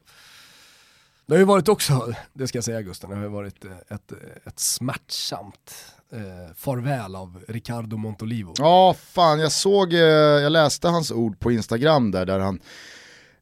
[1.25, 3.71] Det har ju varit också, det ska jag säga Gusten, det har ju varit eh,
[3.89, 4.11] ett,
[4.45, 8.53] ett smärtsamt eh, farväl av Riccardo Montolivo.
[8.57, 12.59] Ja, fan jag såg, eh, jag läste hans ord på Instagram där, där han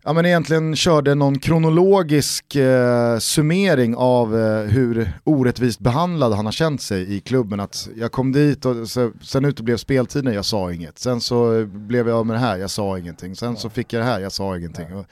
[0.03, 6.51] ja, men egentligen körde någon kronologisk eh, summering av eh, hur orättvist behandlad han har
[6.51, 7.59] känt sig i klubben.
[7.59, 10.99] Att jag kom dit och så, sen uteblev speltiden, jag sa inget.
[10.99, 13.35] Sen så blev jag av med det här, jag sa ingenting.
[13.35, 14.95] Sen så fick jag det här, jag sa ingenting.
[14.95, 15.05] Och,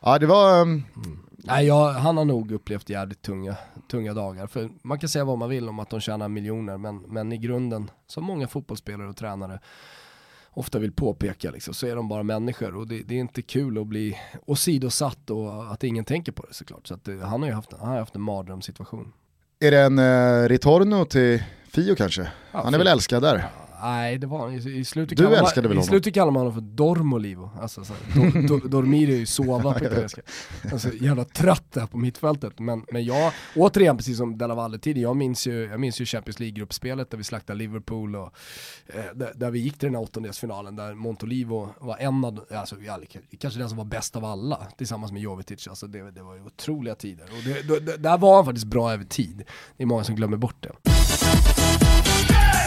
[0.00, 0.62] ja, det var...
[0.62, 0.82] ehm,
[1.44, 3.56] Nej, jag, han har nog upplevt jävligt tunga,
[3.90, 4.46] tunga dagar.
[4.46, 7.38] För man kan säga vad man vill om att de tjänar miljoner, men, men i
[7.38, 9.60] grunden, som många fotbollsspelare och tränare
[10.50, 12.76] ofta vill påpeka, liksom, så är de bara människor.
[12.76, 16.54] Och det, det är inte kul att bli åsidosatt och att ingen tänker på det
[16.54, 16.86] såklart.
[16.86, 19.12] Så att det, han har ju haft, han har haft en mardrömssituation.
[19.60, 22.30] är det en eh, ritorno till Fio kanske?
[22.52, 23.50] Han är väl älskad där?
[23.82, 26.40] Nej, det var i, i slutet Du kallar man- älskade väl I slutet kallar man
[26.40, 27.50] honom för Dormolivo.
[27.60, 30.22] Alltså, så, do, do, dormire är ju sova på italienska.
[30.72, 32.58] Alltså jävla trött där på mittfältet.
[32.58, 36.40] Men, men jag, återigen precis som Della Valle-tiden, jag minns ju, jag minns ju Champions
[36.40, 38.32] League-gruppspelet där vi slaktade Liverpool och
[38.86, 42.76] eh, där, där vi gick till den här åttondelsfinalen där Montolivo var en av, alltså,
[43.38, 45.68] kanske den som var bäst av alla tillsammans med Jovetic.
[45.68, 47.24] Alltså det, det var ju otroliga tider.
[47.24, 49.42] Och det, det, det, där var han faktiskt bra över tid.
[49.76, 50.72] Det är många som glömmer bort det.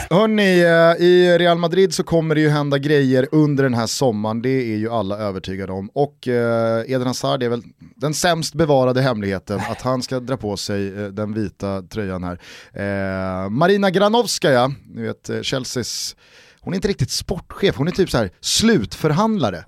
[0.10, 4.42] Hörni, eh, i Real Madrid så kommer det ju hända grejer under den här sommaren,
[4.42, 5.90] det är ju alla övertygade om.
[5.94, 7.64] Och eh, Eden Hazard är väl
[7.96, 13.50] den sämst bevarade hemligheten att han ska dra på sig eh, den vita tröjan här.
[13.50, 16.16] Marina Granovskaja, ni vet Chelseas,
[16.60, 19.64] hon är inte riktigt sportchef, hon är typ så här slutförhandlare.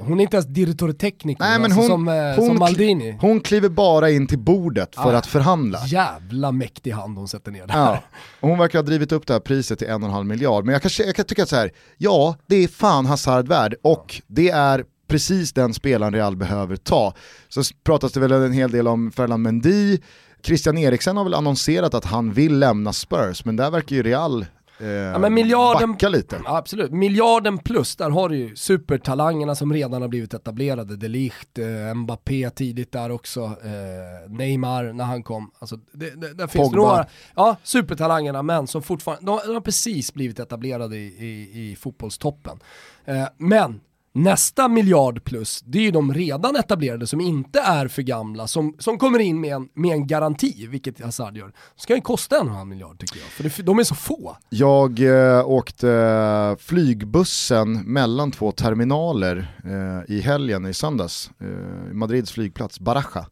[0.00, 2.58] Hon är inte ens direttore tekniker, Nej, men alltså hon- som, eh, hon som kli-
[2.58, 3.18] Maldini.
[3.20, 5.18] Hon kliver bara in till bordet för Ah.
[5.18, 5.80] att förhandla.
[5.86, 7.74] Jävla mäktig hand hon sätter ner där.
[7.74, 8.02] Ja.
[8.40, 10.64] Och hon verkar ha drivit upp det här priset till en och en halv miljard.
[10.64, 14.22] Men jag kan, jag kan tycka så här, ja det är fan Hazard värd och
[14.26, 17.14] det är precis den spelaren Real behöver ta.
[17.48, 19.98] Så pratas det väl en hel del om Ferland Mendy,
[20.42, 24.46] Christian Eriksen har väl annonserat att han vill lämna Spurs, men där verkar ju Real
[24.80, 26.40] eh, Ja, men miljarden, backa lite.
[26.44, 30.96] Ja, absolut, miljarden plus, där har du ju supertalangerna som redan har blivit etablerade.
[30.96, 35.50] De Ligt, eh, Mbappé tidigt där också, eh, Neymar när han kom.
[35.58, 36.82] Alltså, det, det, där finns Pogba.
[36.82, 41.76] några, ja, supertalangerna men som fortfarande, de, de har precis blivit etablerade i, i, i
[41.76, 42.58] fotbollstoppen.
[43.04, 43.80] Eh, men
[44.12, 48.74] Nästa miljard plus, det är ju de redan etablerade som inte är för gamla, som,
[48.78, 51.46] som kommer in med en, med en garanti, vilket Hazard gör.
[51.46, 53.84] Det ska ju kosta en och en halv miljard tycker jag, för det, de är
[53.84, 54.36] så få.
[54.48, 62.32] Jag eh, åkte eh, flygbussen mellan två terminaler eh, i helgen i söndags, eh, Madrids
[62.32, 63.26] flygplats, Baraja.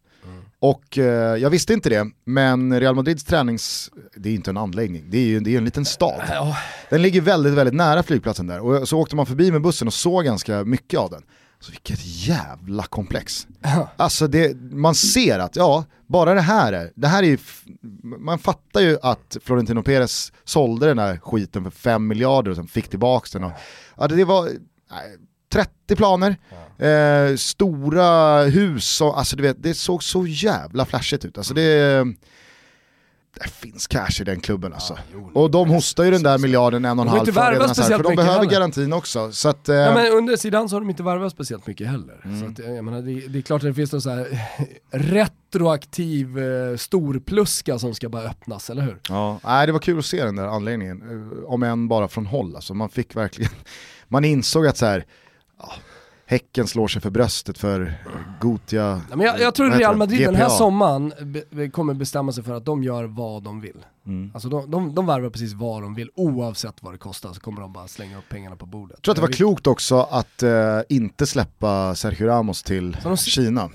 [0.61, 5.05] Och eh, jag visste inte det, men Real Madrids tränings, det är inte en anläggning,
[5.11, 6.23] det är ju det är en liten stad.
[6.91, 9.95] Den ligger väldigt, väldigt nära flygplatsen där och så åkte man förbi med bussen och
[9.95, 11.23] såg ganska mycket av den.
[11.61, 13.47] Så vilket jävla komplex.
[13.97, 17.39] Alltså det, man ser att, ja, bara det här är, det här är ju,
[18.19, 22.67] man fattar ju att Florentino Perez sålde den här skiten för 5 miljarder och sen
[22.67, 23.45] fick tillbaka den.
[23.45, 23.53] Och,
[23.97, 24.45] ja, det var
[24.91, 25.17] nej,
[25.53, 26.37] 30 planer,
[26.79, 31.39] eh, stora hus, och, alltså du vet, det såg så jävla flashigt ut.
[31.39, 32.05] Alltså det,
[33.41, 34.99] det finns cash i den klubben alltså.
[35.13, 37.53] jo, och de hostar ju den där miljarden, en och en halv inte för värvat
[37.53, 38.51] redan så här, speciellt för de behöver heller.
[38.51, 39.33] garantin också.
[39.33, 42.21] Så att, eh, Ja, men under sidan så har de inte värvat speciellt mycket heller.
[42.25, 42.41] Mm.
[42.41, 44.41] Så att, jag menar, det, det är klart att det finns någon så här
[44.91, 48.99] retroaktiv eh, storpluska som ska bara öppnas, eller hur?
[49.09, 52.27] Ja, nej, det var kul att se den där anläggningen, eh, om än bara från
[52.27, 52.57] håll.
[52.57, 53.53] Alltså, man fick verkligen,
[54.09, 55.05] man insåg att så här,
[55.59, 55.73] ja,
[56.27, 57.95] Häcken slår sig för bröstet för
[58.41, 59.03] Gotia.
[59.11, 59.97] Ja, men jag, jag tror Real?
[59.97, 60.51] Madrid den här GPA.
[60.51, 61.13] sommaren
[61.51, 63.85] be, kommer bestämma sig för att de gör vad de vill.
[64.07, 64.31] Mm.
[64.35, 67.61] Alltså de, de, de värvar precis vad de vill, oavsett vad det kostar så kommer
[67.61, 68.97] de bara slänga upp pengarna på bordet.
[68.97, 73.17] Jag tror att det var klokt också att eh, inte släppa Sergio Ramos till de-
[73.17, 73.71] Kina.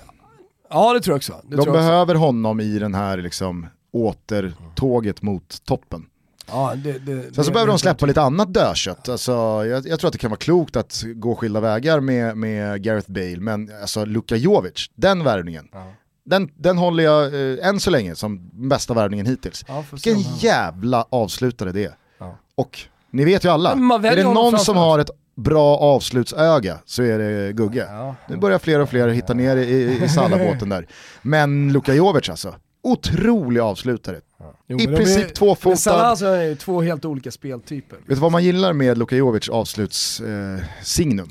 [0.70, 1.32] Ja det tror jag också.
[1.32, 1.72] Det De tror jag också.
[1.88, 6.06] behöver honom i den här liksom, återtåget mot toppen.
[6.46, 9.08] Ja, det, det, Sen så det- behöver de det- släppa lite annat dödkött.
[9.08, 9.32] Alltså,
[9.66, 13.10] jag, jag tror att det kan vara klokt att gå skilda vägar med, med Gareth
[13.10, 15.92] Bale, men alltså Luka Jovic, den värvningen, Ja.
[16.24, 17.24] den, den håller jag
[17.58, 19.64] eh, än så länge som bästa värvningen hittills.
[19.68, 21.96] Ja, Vilken jävla avslutare det är.
[22.18, 22.38] Ja.
[22.54, 22.78] Och
[23.10, 27.18] ni vet ju alla, är det någon framför som har ett bra avslutsöga så är
[27.18, 27.86] det Gugge.
[27.90, 28.14] Ja.
[28.28, 30.86] Nu börjar fler och fler hitta ner i, i Salabåten där.
[31.22, 34.20] Men Luka Jovic alltså, otrolig avslutare.
[34.66, 35.76] Jo, I princip är- tvåfotad.
[35.76, 37.96] Salah alltså är två helt olika speltyper.
[37.96, 40.58] Vet du vad man gillar med Luka Jovic avslutssignum?
[40.58, 41.30] Eh, signum?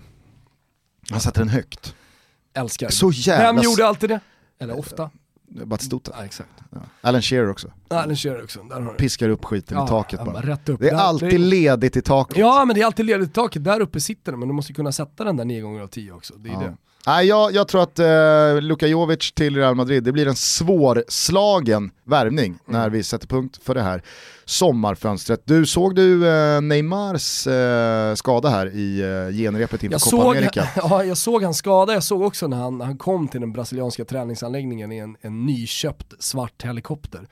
[1.12, 1.96] Han sätter den högt.
[2.54, 2.90] Älskar.
[2.90, 3.54] Så jävla...
[3.54, 4.20] Vem gjorde alltid det?
[4.60, 5.10] Eller ofta?
[5.66, 6.12] Batistuta.
[6.18, 6.50] Ja, exakt.
[6.72, 6.78] Ja.
[7.02, 7.72] Alan Shearer också.
[7.90, 10.42] Alan Shearer också, där har du Piskar upp skiten i taket ja, bara.
[10.42, 10.80] Rätt upp.
[10.80, 12.38] Det är Där- alltid ledigt i taket.
[12.38, 14.74] Ja men det är alltid ledigt i taket, där uppe sitter den, men du måste
[14.74, 16.34] kunna sätta den där 9 gånger av 10 också.
[16.38, 16.60] Det är Ja.
[16.60, 16.76] det.
[17.08, 21.92] Nej, jag, jag tror att eh, Luka Jovic till Real Madrid, det blir en svårslagen
[22.06, 22.82] värvning Mm.
[22.82, 24.04] när vi sätter punkt för det här
[24.46, 25.42] sommarfönstret.
[25.46, 30.38] Du, såg du eh, Neymars eh, skada här i eh, genrepet inför Jag Copa såg,
[30.38, 30.68] America?
[30.76, 34.06] ja, jag såg han skada, jag såg också när han, han kom till den brasilianska
[34.06, 37.28] träningsanläggningen i en, en nyköpt svart helikopter.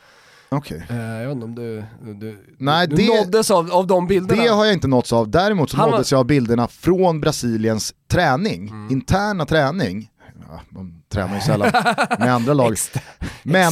[0.56, 0.86] Okej.
[0.90, 1.84] Eh, jag vet inte om du,
[2.14, 4.42] du, Nej, du det- nåddes av, av de bilderna?
[4.44, 7.22] Det har jag inte nåtts av, däremot så Han var- nåddes jag av bilderna från
[7.22, 8.92] Brasiliens träning, Mm.
[8.92, 10.11] interna träning.
[10.50, 11.72] Ja, de tränar ju sällan
[12.20, 12.76] med andra lag.
[13.44, 13.72] Men.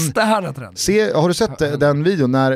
[0.75, 2.51] Se, har du sett den videon när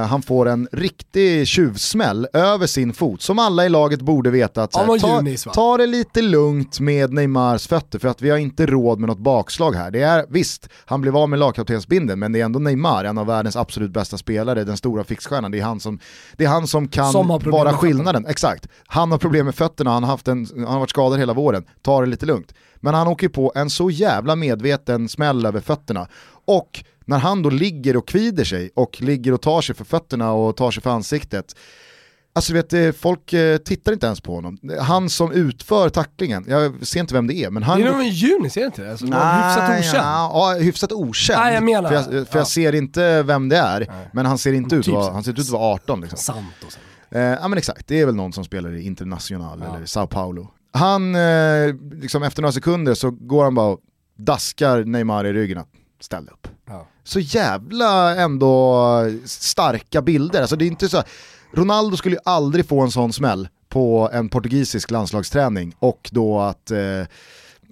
[0.00, 3.22] eh, han får en riktig tjuvsmäll över sin fot?
[3.22, 7.12] Som alla i laget borde veta att här, ta, Junis, ta det lite lugnt med
[7.12, 9.90] Neymars fötter för att vi har inte råd med något bakslag här.
[9.90, 13.26] Det är, visst, han blev av med lagkaptensbindeln men det är ändå Neymar, en av
[13.26, 15.50] världens absolut bästa spelare, den stora fixstjärnan.
[15.50, 15.98] Det är han som,
[16.36, 18.26] det är han som kan Som vara skillnaden.
[18.26, 18.68] Exakt.
[18.86, 21.64] Han har problem med fötterna, han har, haft en, han har varit skadad hela våren.
[21.82, 22.52] Ta det lite lugnt.
[22.86, 26.08] Men han åker på en så jävla medveten smäll över fötterna.
[26.44, 30.32] Och när han då ligger och kvider sig och ligger och tar sig för fötterna
[30.32, 31.56] och tar sig för ansiktet.
[32.32, 34.58] Alltså vet, eh, folk eh, tittar inte ens på honom.
[34.80, 37.80] Han som utför tacklingen, jag ser inte vem det är, men han...
[37.80, 38.90] Det är nog en juni, ser du inte det?
[38.90, 40.06] Alltså, någon hyfsat okänd.
[40.06, 41.40] Ja, ja, hyfsat okänd.
[41.40, 42.26] Nej, jag menar- för jag, för ja.
[42.32, 45.38] jag ser inte vem det är, men han ser inte ut, Typ han ser ut
[45.38, 46.18] att vara 18 liksom.
[46.18, 46.78] Santos.
[47.10, 50.48] Eh, ja men exakt, det är väl någon som spelar i International eller Sao Paulo.
[50.76, 53.80] Han, eh, liksom efter några sekunder så går han bara och
[54.16, 55.68] daskar Neymar i ryggen att
[56.00, 56.48] ställa upp.
[56.66, 56.86] Ja.
[57.04, 58.82] Så jävla ändå
[59.24, 61.02] starka bilder, alltså det är inte så,
[61.52, 66.70] Ronaldo skulle ju aldrig få en sån smäll på en portugisisk landslagsträning och då att,
[66.70, 66.78] eh,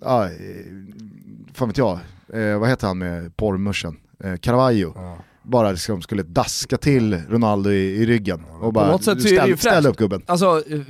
[0.00, 0.30] ja, eh,
[1.54, 1.98] fan vet jag,
[2.32, 3.96] eh, vad heter han med porrmuschen?
[4.24, 5.16] Eh, Caravaggio Ja.
[5.44, 9.32] Bara liksom skulle daska till Ronaldo i, i ryggen och bara något sätt så är
[9.32, 10.22] det ställ, ju ställ upp gubben.
[10.26, 10.80] Alltså, eh,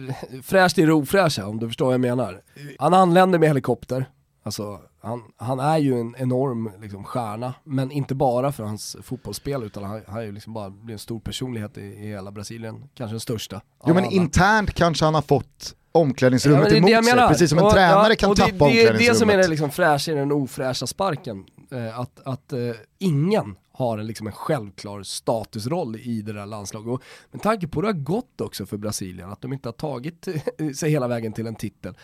[0.43, 2.41] fräscht är det ofräscha om du förstår vad jag menar.
[2.79, 4.09] Han anländer med helikopter,
[4.45, 9.63] alltså, han, han är ju en enorm liksom, stjärna, men inte bara för hans fotbollsspel
[9.63, 13.13] utan han, han är ju liksom bara en stor personlighet i, i hela Brasilien, kanske
[13.15, 13.61] den största.
[13.87, 14.13] Jo men alla.
[14.13, 17.65] internt kanske han har fått Ja, omklädningsrummet det det jag emot sig, precis som en
[17.65, 19.13] Och- tränare ja, kan och det, tappa det, är omklädningsrummet.
[19.13, 21.45] det som är det liksom fräscha i den ofräscha sparken.
[21.73, 22.59] Eh, att att eh,
[22.99, 26.89] ingen har en, liksom en självklar statusroll i det där landslaget.
[26.89, 29.73] Och med tanke på hur det har gått också för Brasilien, att de inte har
[29.73, 31.99] tagit eh, sig hela vägen till en titel,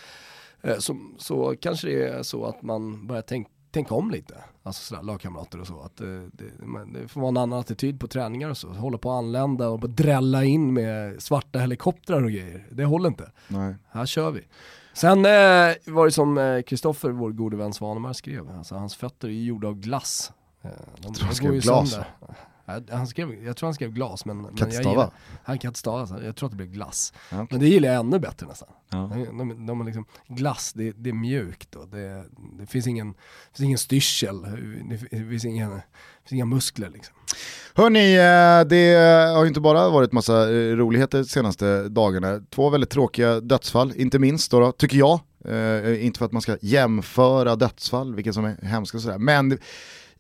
[0.61, 4.83] eh, så, så kanske det är så att man börjar tänka tänka om lite, alltså
[4.83, 5.81] sådär lagkamrater och så.
[5.81, 6.45] Att eh, det,
[6.93, 8.69] det får vara en annan attityd på träningar och så.
[8.69, 12.67] Hålla på att anlända och drälla in med svarta helikoptrar och grejer.
[12.71, 13.75] Det håller inte Nej.
[13.91, 14.41] här kör vi.
[14.93, 19.33] Sen eh, var det som Kristoffer, vår gode vän Svanemar skrev, alltså, hans fötter är
[19.33, 20.33] gjorda av glass.
[20.63, 20.71] Eh,
[21.03, 21.99] de, tror han skrev glas,
[22.91, 25.11] Han skrev, jag tror han skrev glas men, men Kan inte jag gillar-
[25.45, 27.13] Han kan inte stava, så jag tror att det blev glass.
[27.31, 27.47] Ja, okej.
[27.51, 28.69] Men det gillar jag ännu bättre nästan.
[28.91, 28.99] Ja.
[29.15, 32.25] De, de, de liksom, glass, det, det är mjukt och det,
[32.59, 33.15] det finns ingen,
[33.57, 34.43] finns ingen styrsel,
[35.11, 35.83] det finns inga, det
[36.23, 37.15] finns inga muskler liksom.
[37.75, 38.95] Hörni, eh, det
[39.35, 42.41] har ju inte bara varit massa eh, roligheter de senaste dagarna.
[42.51, 45.21] Två väldigt tråkiga dödsfall, inte minst då, då tycker jag.
[45.45, 49.19] Eh, inte för att man ska jämföra dödsfall, vilket som är hemskt och sådär.
[49.19, 49.59] Men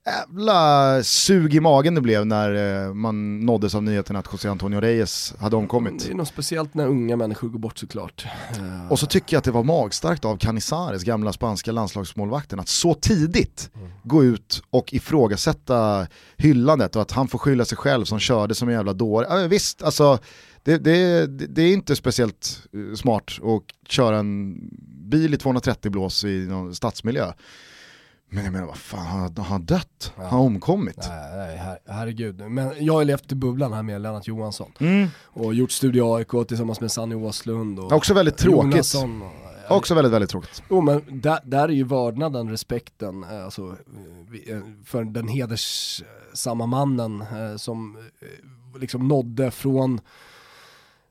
[0.07, 4.81] jävla sug i magen det blev när eh, man nåddes av nyheten att José Antonio
[4.81, 6.05] Reyes hade omkommit.
[6.07, 8.27] Det är något speciellt när unga människor går bort såklart.
[8.59, 12.69] Eh, Och så tycker jag att det var magstarkt av Canizares, gamla spanska landslagsmålvakten, att
[12.69, 13.71] så tidigt
[14.03, 18.69] gå ut och ifrågasätta hyllandet och att han får skylla sig själv som körde som
[18.69, 19.27] en jävla dåre.
[19.31, 20.19] Ja, visst, alltså
[20.63, 24.57] det, det, det, det är inte speciellt eh, smart att köra en
[25.11, 27.33] bil i 230 blås i någon stadsmiljö.
[28.33, 30.13] Men jag menar vad fan, har han, dött?
[30.17, 30.97] Har han omkommit?
[31.09, 32.41] Nej, nej her, herregud.
[32.51, 34.73] Men jag har levt i bubblan här med Lennart Johansson.
[34.79, 35.09] Mm.
[35.23, 38.73] Och gjort Studio AIK tillsammans med Sanny Åslund och Också väldigt tråkigt.
[38.73, 40.63] Jonasson och, Också väldigt, väldigt tråkigt.
[40.71, 46.67] Jo men där, där är ju vördnaden, respekten, eh, alltså, eh, eh, för den hedersamma
[46.67, 47.25] mannen
[47.57, 47.99] som
[48.81, 50.01] liksom nådde från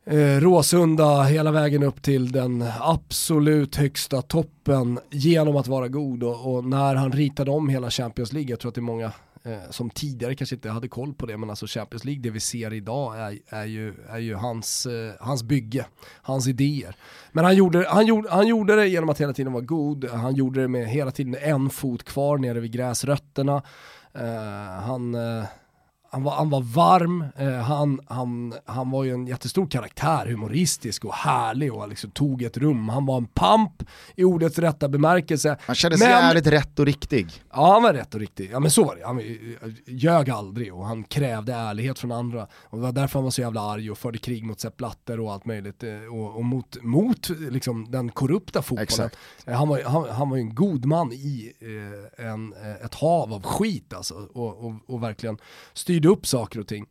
[0.09, 6.55] eh, Råsunda hela vägen upp till den absolut högsta toppen genom att vara god och,
[6.55, 9.11] och när han ritade om hela Champions League, jag tror att det är många
[9.43, 12.39] eh, som tidigare kanske inte hade koll på det, men alltså Champions League, det vi
[12.39, 15.85] ser idag är, är, ju, är ju hans, eh, hans bygge,
[16.21, 16.95] hans idéer.
[17.31, 20.35] Men han gjorde, han, gjorde, han gjorde det genom att hela tiden vara god, han
[20.35, 23.63] gjorde det med hela tiden en fot kvar nere vid gräsrötterna.
[24.13, 25.45] Eh, han, eh,
[26.11, 31.05] han, var, han var varm, eh, han, han, han var ju en jättestor karaktär, humoristisk
[31.05, 32.89] och härlig och liksom tog ett rum.
[32.89, 33.83] Han var en pamp
[34.15, 35.57] i ordets rätta bemärkelse.
[35.61, 37.27] Han kändes Men- jävligt rätt och riktig.
[37.53, 39.05] Ja han var rätt och riktig, ja men så var det.
[39.05, 39.21] Han
[39.85, 42.47] ljög aldrig och han krävde ärlighet från andra.
[42.53, 45.19] Och det var därför han var så jävla arg och förde krig mot Sepp Blatter
[45.19, 45.83] och allt möjligt.
[45.83, 48.83] eh, Och, och mot, mot liksom, den korrupta fotbollen.
[48.83, 49.17] Exakt.
[49.45, 51.53] Eh, Han var, han, han var ju en god man i
[52.17, 54.13] eh, en, eh, ett hav av skit alltså.
[54.33, 55.37] Och, och, och verkligen
[55.73, 56.85] styrde upp saker och ting.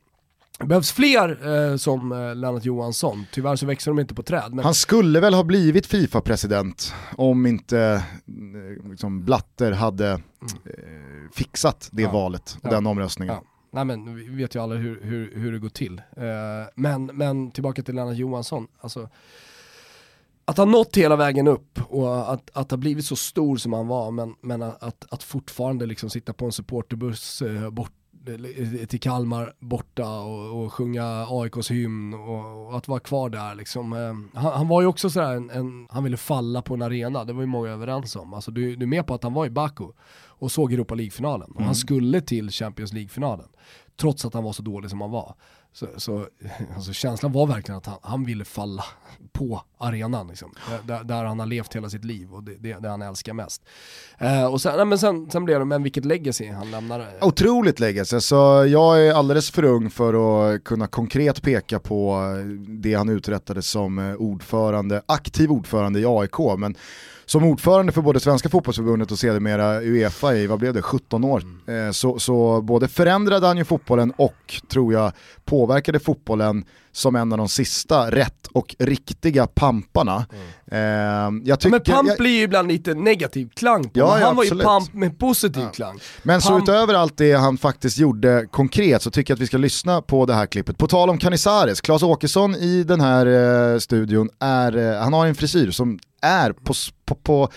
[0.58, 4.54] Det behövs fler eh, som eh, Lennart Johansson, tyvärr så växer de inte på träd.
[4.54, 7.80] Men Han skulle väl ha blivit Fifa-president om inte
[8.26, 10.20] eh, liksom, Blatter hade eh,
[11.34, 12.10] fixat det Ja.
[12.12, 12.70] valet och Ja.
[12.74, 13.34] den omröstningen.
[13.34, 13.42] Ja.
[13.70, 15.98] Nej men vi vet ju alla hur, hur, hur det går till.
[16.16, 16.24] Eh,
[16.74, 19.08] men, men tillbaka till Lennart Johansson, alltså
[20.44, 23.86] att ha nått hela vägen upp och att, att ha blivit så stor som han
[23.86, 27.92] var men, men att, att fortfarande liksom sitta på en supporterbuss eh, bort,
[28.88, 33.92] till Kalmar borta och, och sjunga AIKs hymn och, och att vara kvar där liksom.
[33.92, 37.24] Eh, han, han var ju också sådär en, en, han ville falla på en arena,
[37.24, 38.34] det var ju många överens om.
[38.34, 39.84] Alltså du, du är med på att han var i Baku
[40.26, 43.48] och såg Europa League-finalen och han skulle till Champions League-finalen
[44.00, 45.34] trots att han var så dålig som han var.
[45.78, 46.26] Så, så
[46.76, 48.84] alltså känslan var verkligen att han, han ville falla
[49.32, 50.52] på arenan, liksom.
[50.84, 53.62] där, där han har levt hela sitt liv och det, det, det han älskar mest.
[54.18, 57.04] Eh, och sen, nej, men sen, sen blev det, men vilket legacy han lämnade.
[57.04, 57.26] Eh.
[57.26, 60.14] Otroligt legacy, så jag är alldeles för ung för
[60.54, 66.04] att kunna konkret peka på eh, det han uträttade som eh, ordförande, aktiv ordförande i
[66.06, 66.76] AIK, men
[67.28, 71.42] som ordförande för både Svenska fotbollsförbundet och sedermera Uefa i, vad blev det, 17 år,
[71.66, 75.12] eh, så, så både förändrade han ju fotbollen och tror jag
[75.44, 76.64] påverkade fotbollen
[76.98, 80.26] som en av de sista rätt och riktiga pamparna.
[80.70, 84.10] Eh, jag Ja, tycker, men pamp jag, blir ju ibland lite negativ klang på, Ja,
[84.12, 85.98] men ja, han var ju pamp med positiv klang.
[86.22, 89.46] Men så Pamp- utöver allt det han faktiskt gjorde konkret så tycker jag att vi
[89.46, 90.78] ska lyssna på det här klippet.
[90.78, 93.26] På tal om Canizares, Claes Åkesson i den här
[93.74, 96.74] eh, studion, är, eh, han har en frisyr som är på,
[97.04, 97.48] på, på,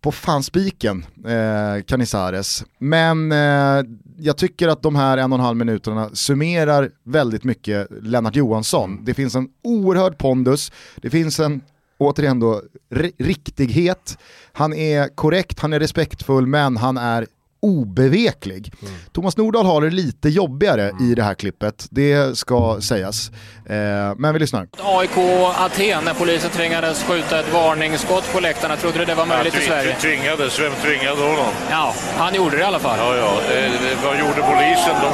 [0.00, 2.64] på fan spiken, eh, Canizares.
[2.78, 3.84] Men eh,
[4.18, 9.04] jag tycker att de här en och en halv minuterna summerar väldigt mycket Lennart Johansson.
[9.04, 11.60] Det finns en oerhörd pondus, det finns en
[11.98, 14.18] återigen då, ri- riktighet.
[14.52, 17.26] Han är korrekt, han är respektfull, men han är
[17.62, 18.72] obeveklig.
[19.12, 23.30] Thomas Nordahl har det lite jobbigare i det här klippet, det ska sägas.
[23.66, 24.68] Eh, men vi lyssnar.
[24.78, 25.16] AIK
[25.56, 28.76] Aten när polisen tvingades skjuta ett varningsskott på läktarna.
[28.76, 29.96] Trodde du det var möjligt i Sverige?
[30.00, 31.52] Tvingades, vem tvingade honom?
[31.70, 32.98] Ja, han gjorde det i alla fall.
[32.98, 33.54] Ja, ja.
[33.54, 33.72] Eh,
[34.04, 34.94] vad gjorde polisen?
[35.02, 35.10] De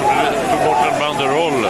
[0.50, 1.64] tog bort en banderoll.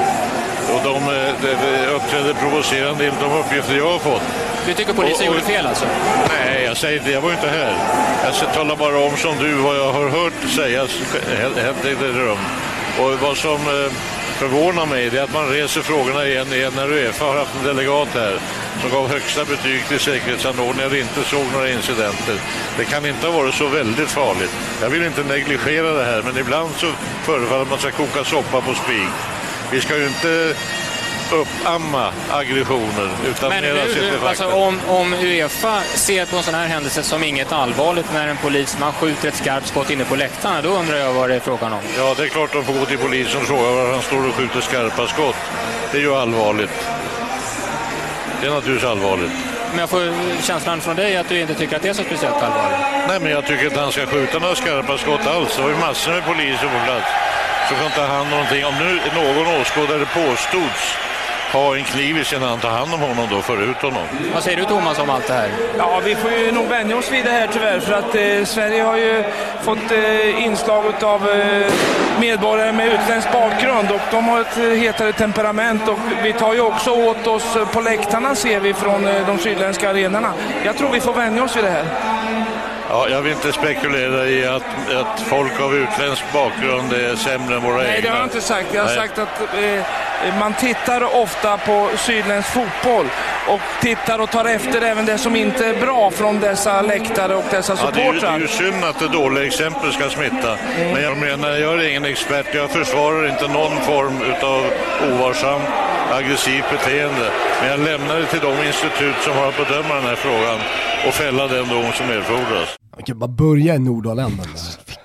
[0.72, 1.52] Och de, eh, de
[1.96, 4.22] uppträdde provocerande enligt de uppgifter jag har fått.
[4.66, 5.86] Du tycker polisen Och- och- gjorde fel alltså?
[6.28, 7.76] Nej, jag säger inte, jag var ju inte här.
[8.24, 10.90] Jag talar bara om som du, vad jag har hört sägas
[11.56, 12.38] hänt i det rum.
[12.98, 13.92] Och vad som eh,
[14.38, 17.64] förvånar mig det är att man reser frågorna igen igen när Uefa har haft en
[17.66, 18.38] delegat här
[18.80, 22.34] som gav högsta betyg till säkerhetsanordningar och inte såg några incidenter.
[22.78, 24.50] Det kan inte ha varit så väldigt farligt.
[24.82, 26.86] Jag vill inte negligera det här, men ibland så
[27.24, 29.12] förefaller man ska koka soppa på spik.
[29.72, 30.54] Vi ska ju inte
[31.32, 34.28] uppamma aggressioner utan Men fakta.
[34.28, 38.36] alltså, om, om Uefa ser på en sån här händelse som inget allvarligt när en
[38.36, 41.72] polisman skjuter ett skarpt skott inne på läktarna, då undrar jag vad det är frågan
[41.72, 41.80] om.
[41.98, 44.34] Ja, det är klart de får gå till polisen och fråga var han står och
[44.34, 45.36] skjuter skarpa skott.
[45.92, 46.88] Det är ju allvarligt.
[48.40, 49.32] Det är naturligtvis allvarligt.
[49.70, 50.12] Men jag får
[50.42, 53.08] känslan från dig att du inte tycker att det är så speciellt allvarligt.
[53.08, 55.56] Nej, men jag tycker inte han ska skjuta några skarpa skott alls.
[55.56, 57.10] Det var ju massor med poliser på plats
[57.68, 58.64] som kan ta hand om någonting.
[58.64, 60.96] Om nu någon åskådare påstods
[61.52, 64.02] ha en kniv i sin hand, ta hand om honom då, för ut honom.
[64.34, 65.48] Vad säger du Thomas om allt det här?
[65.78, 68.82] Ja, vi får ju nog vänja oss vid det här tyvärr för att eh, Sverige
[68.82, 69.24] har ju
[69.62, 71.72] fått eh, inslag av eh,
[72.20, 76.60] medborgare med utländsk bakgrund och de har ett eh, hetare temperament och vi tar ju
[76.60, 80.32] också åt oss eh, på läktarna ser vi från eh, de sydländska arenorna.
[80.64, 81.84] Jag tror vi får vänja oss vid det här.
[82.88, 84.62] Ja, jag vill inte spekulera i att,
[84.96, 88.10] att folk av utländsk bakgrund är sämre än våra Nej, det egna.
[88.10, 88.66] har jag inte sagt.
[88.74, 88.96] Jag har Nej.
[88.96, 89.80] sagt att eh,
[90.38, 93.06] man tittar ofta på sydländsk fotboll
[93.48, 97.44] och tittar och tar efter även det som inte är bra från dessa läktare och
[97.50, 98.36] dessa Ja, det, är ju, det supportrar.
[98.36, 100.56] är ju synd att det dåliga exempel ska smitta.
[100.92, 102.46] Men jag menar, jag är ingen expert.
[102.54, 104.62] Jag försvarar inte någon form av
[105.12, 105.64] ovarsamt
[106.12, 107.30] aggressivt beteende.
[107.60, 110.58] Men jag lämnar det till de institut som har att bedöma den här frågan
[111.08, 112.68] och fälla den dom som erfordras.
[112.96, 114.46] Man kan bara börja i Nordaländan.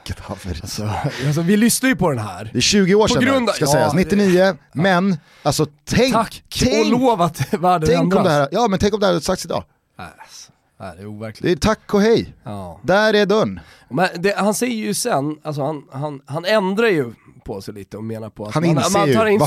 [0.08, 0.60] Vilket haveri.
[0.62, 0.90] Alltså,
[1.28, 2.50] alltså, vi lyssnar ju på den här.
[2.54, 6.44] Det är 20 år sedan grund ska ja, sägas, det- 99, men alltså tänk, Tack
[6.50, 8.18] tänk, och lov att världen tänk ändras.
[8.18, 9.64] om det här, ja men tänk om det här hade sagts idag.
[9.98, 11.58] Alltså, nej, det är Det overkligt.
[11.64, 12.80] är tack och hej, Ja.
[12.84, 13.60] där är dörren.
[13.90, 17.14] Men det, han säger ju sen, alltså han, han, han ändrar ju
[17.48, 19.40] på sig lite och menar på att Han man, man tar in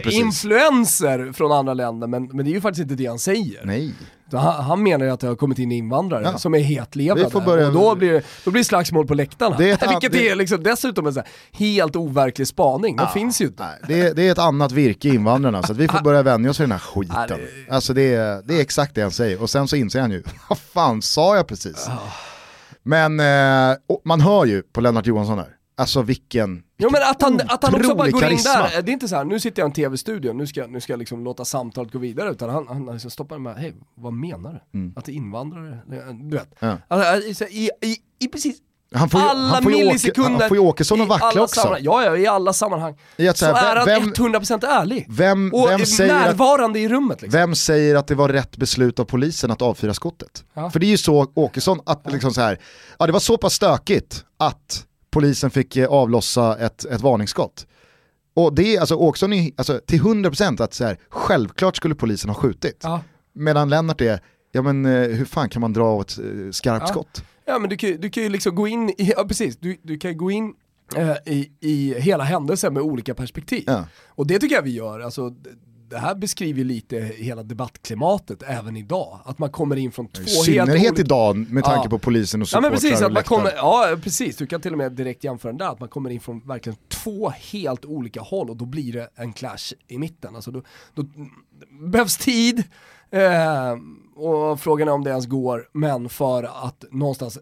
[0.00, 0.20] precis?
[0.20, 3.60] influenser från andra länder, men, men det är ju faktiskt inte det han säger.
[3.64, 3.94] Nej.
[4.32, 6.38] Han, han menar ju att det har kommit in invandrare Ja.
[6.38, 9.56] som är hetlevade börja- och då blir, då blir slagsmål på läktarna.
[9.58, 11.14] Det är ett Vilket det- är liksom dessutom en
[11.52, 13.62] helt overklig spaning, det finns ju inte.
[13.62, 16.50] Nej, det, är, det är ett annat virke invandrarna så att vi får börja vänja
[16.50, 17.16] oss vid den här skiten.
[17.28, 20.00] Ja, det- Alltså det är, det är exakt det han säger och sen så inser
[20.00, 21.88] han ju, vad fan sa jag precis?
[22.82, 25.48] Men eh, man hör ju på Lennart Johansson här,
[25.82, 28.50] alltså vilken, Jo men att han, att han också bara går in karisma.
[28.52, 30.80] där, det är inte så här, nu sitter jag i en tv-studio, nu ska, nu
[30.80, 34.12] ska jag liksom låta samtalet gå vidare, utan han, han liksom stoppar med, hej, vad
[34.12, 34.92] menar du?
[34.96, 35.78] Att det är invandrare?
[36.30, 36.62] Du vet.
[36.62, 36.76] Mm.
[36.88, 37.04] Ja.
[37.14, 38.56] Alltså, i, i, I precis
[38.94, 41.42] Han får ju- alla han får ju Åke- millisekunder, han får ju Åkesson att vackla
[41.42, 41.76] också.
[41.80, 42.96] Ja, ja, i alla sammanhang.
[43.16, 45.06] I att så så här, är han vem- 100% ärlig.
[45.10, 47.40] vem, och vem, säger att, närvarande i rummet liksom.
[47.40, 50.44] vem säger att det var rätt beslut av polisen att avfyra skottet?
[50.54, 50.70] Ja.
[50.70, 52.58] För det är ju så Åkesson, att liksom så här,
[52.98, 57.66] ja det var så pass stökigt att polisen fick eh, avlossa ett, ett varningsskott.
[58.34, 62.30] Och det är alltså Åkesson är alltså, till 100% att så här, självklart skulle polisen
[62.30, 62.80] ha skjutit.
[62.82, 63.00] Ja.
[63.32, 64.20] Medan Lennart är,
[64.52, 66.92] ja men eh, hur fan kan man dra av ett eh, skarpt Ja.
[66.92, 67.24] skott?
[67.44, 69.98] Ja men du kan, du kan ju liksom gå in i, ja precis, du, du
[69.98, 70.54] kan gå in
[70.96, 73.64] eh, i, i hela händelsen med olika perspektiv.
[73.66, 73.84] Ja.
[74.08, 75.34] Och det tycker jag vi gör, alltså
[75.92, 79.18] det här beskriver lite hela debattklimatet även idag.
[79.24, 81.02] Att man kommer in från två I helt synnerhet olika...
[81.02, 81.90] idag med tanke Ja.
[81.90, 84.72] på polisen och Ja supportrar men precis, att man kommer, ja precis, du kan till
[84.72, 88.20] och med direkt jämföra den där, att man kommer in från verkligen två helt olika
[88.20, 90.36] håll och då blir det en clash i mitten.
[90.36, 90.62] Alltså då,
[90.94, 91.04] då
[91.80, 92.64] behövs tid,
[93.10, 93.72] eh,
[94.14, 97.38] och frågan är om det ens går, men för att någonstans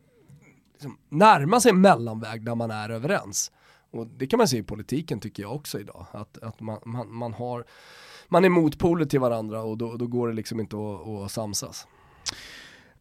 [0.73, 3.51] liksom, närma sig en mellanväg där man är överens.
[3.93, 7.15] Och det kan man se i politiken tycker jag också idag, att, att man, man,
[7.15, 7.65] man har
[8.29, 11.87] man är motpoler till varandra och då, då går det liksom inte att, att samsas.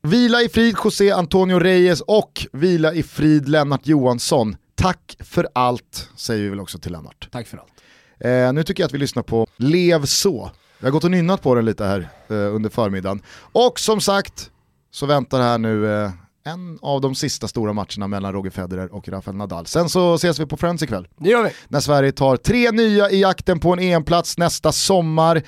[0.02, 4.56] Vila i frid José Antonio Reyes och vila i frid Lennart Johansson.
[4.76, 7.30] Tack för allt, säger vi väl också till Lennart.
[7.32, 7.74] Tack för allt.
[8.20, 10.52] Eh, nu tycker jag att vi lyssnar på Lev så.
[10.80, 13.22] Vi har gått och nynnat på den lite här eh, under förmiddagen.
[13.52, 14.52] Och som sagt
[14.92, 16.12] så väntar här nu eh,
[16.46, 19.66] en av de sista stora matcherna mellan Roger Federer och Rafael Nadal.
[19.66, 21.08] Sen så ses vi på Friends ikväll.
[21.18, 21.50] Det gör vi.
[21.68, 25.44] När Sverige tar tre nya i jakten på en EM-plats nästa sommar.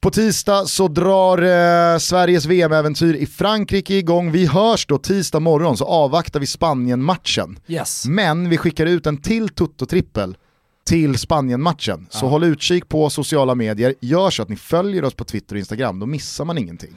[0.00, 4.32] På tisdag så drar eh, Sveriges VM-äventyr i Frankrike igång.
[4.32, 7.58] Vi hörs då tisdag morgon så avvaktar vi Spanien-matchen.
[7.66, 8.04] Yes.
[8.06, 10.36] Men vi skickar ut en till Toto-trippel
[10.88, 12.06] till Spanien-matchen.
[12.10, 15.58] Så håll utkik på sociala medier, gör så att ni följer oss på Twitter och
[15.58, 16.90] Instagram, då missar man ingenting.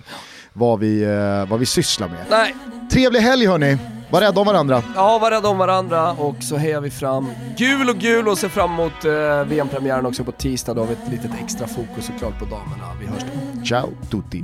[0.54, 2.26] Vad vi, eh, vad vi sysslar med.
[2.30, 2.56] Nej,
[2.92, 3.78] Trevlig helg hörni,
[4.12, 4.84] var rädda om varandra.
[4.96, 7.28] ja var rädda om varandra och så hejar vi fram
[7.58, 10.74] gul och gul och ser fram emot eh, VM-premiären också på tisdag.
[10.74, 12.88] Då har vi ett litet extra fokus såklart på damerna.
[13.00, 13.66] Vi hörs då.
[13.66, 14.44] Ciao tutti.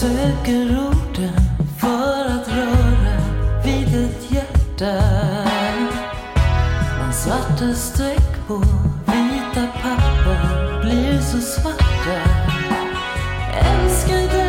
[0.00, 1.34] Söker orden
[1.80, 3.18] för att röra
[3.64, 5.57] vid ett hjärta
[7.12, 8.56] svarta streck på
[9.06, 12.20] vita papper blir så svarta
[13.54, 14.47] Älskar dig.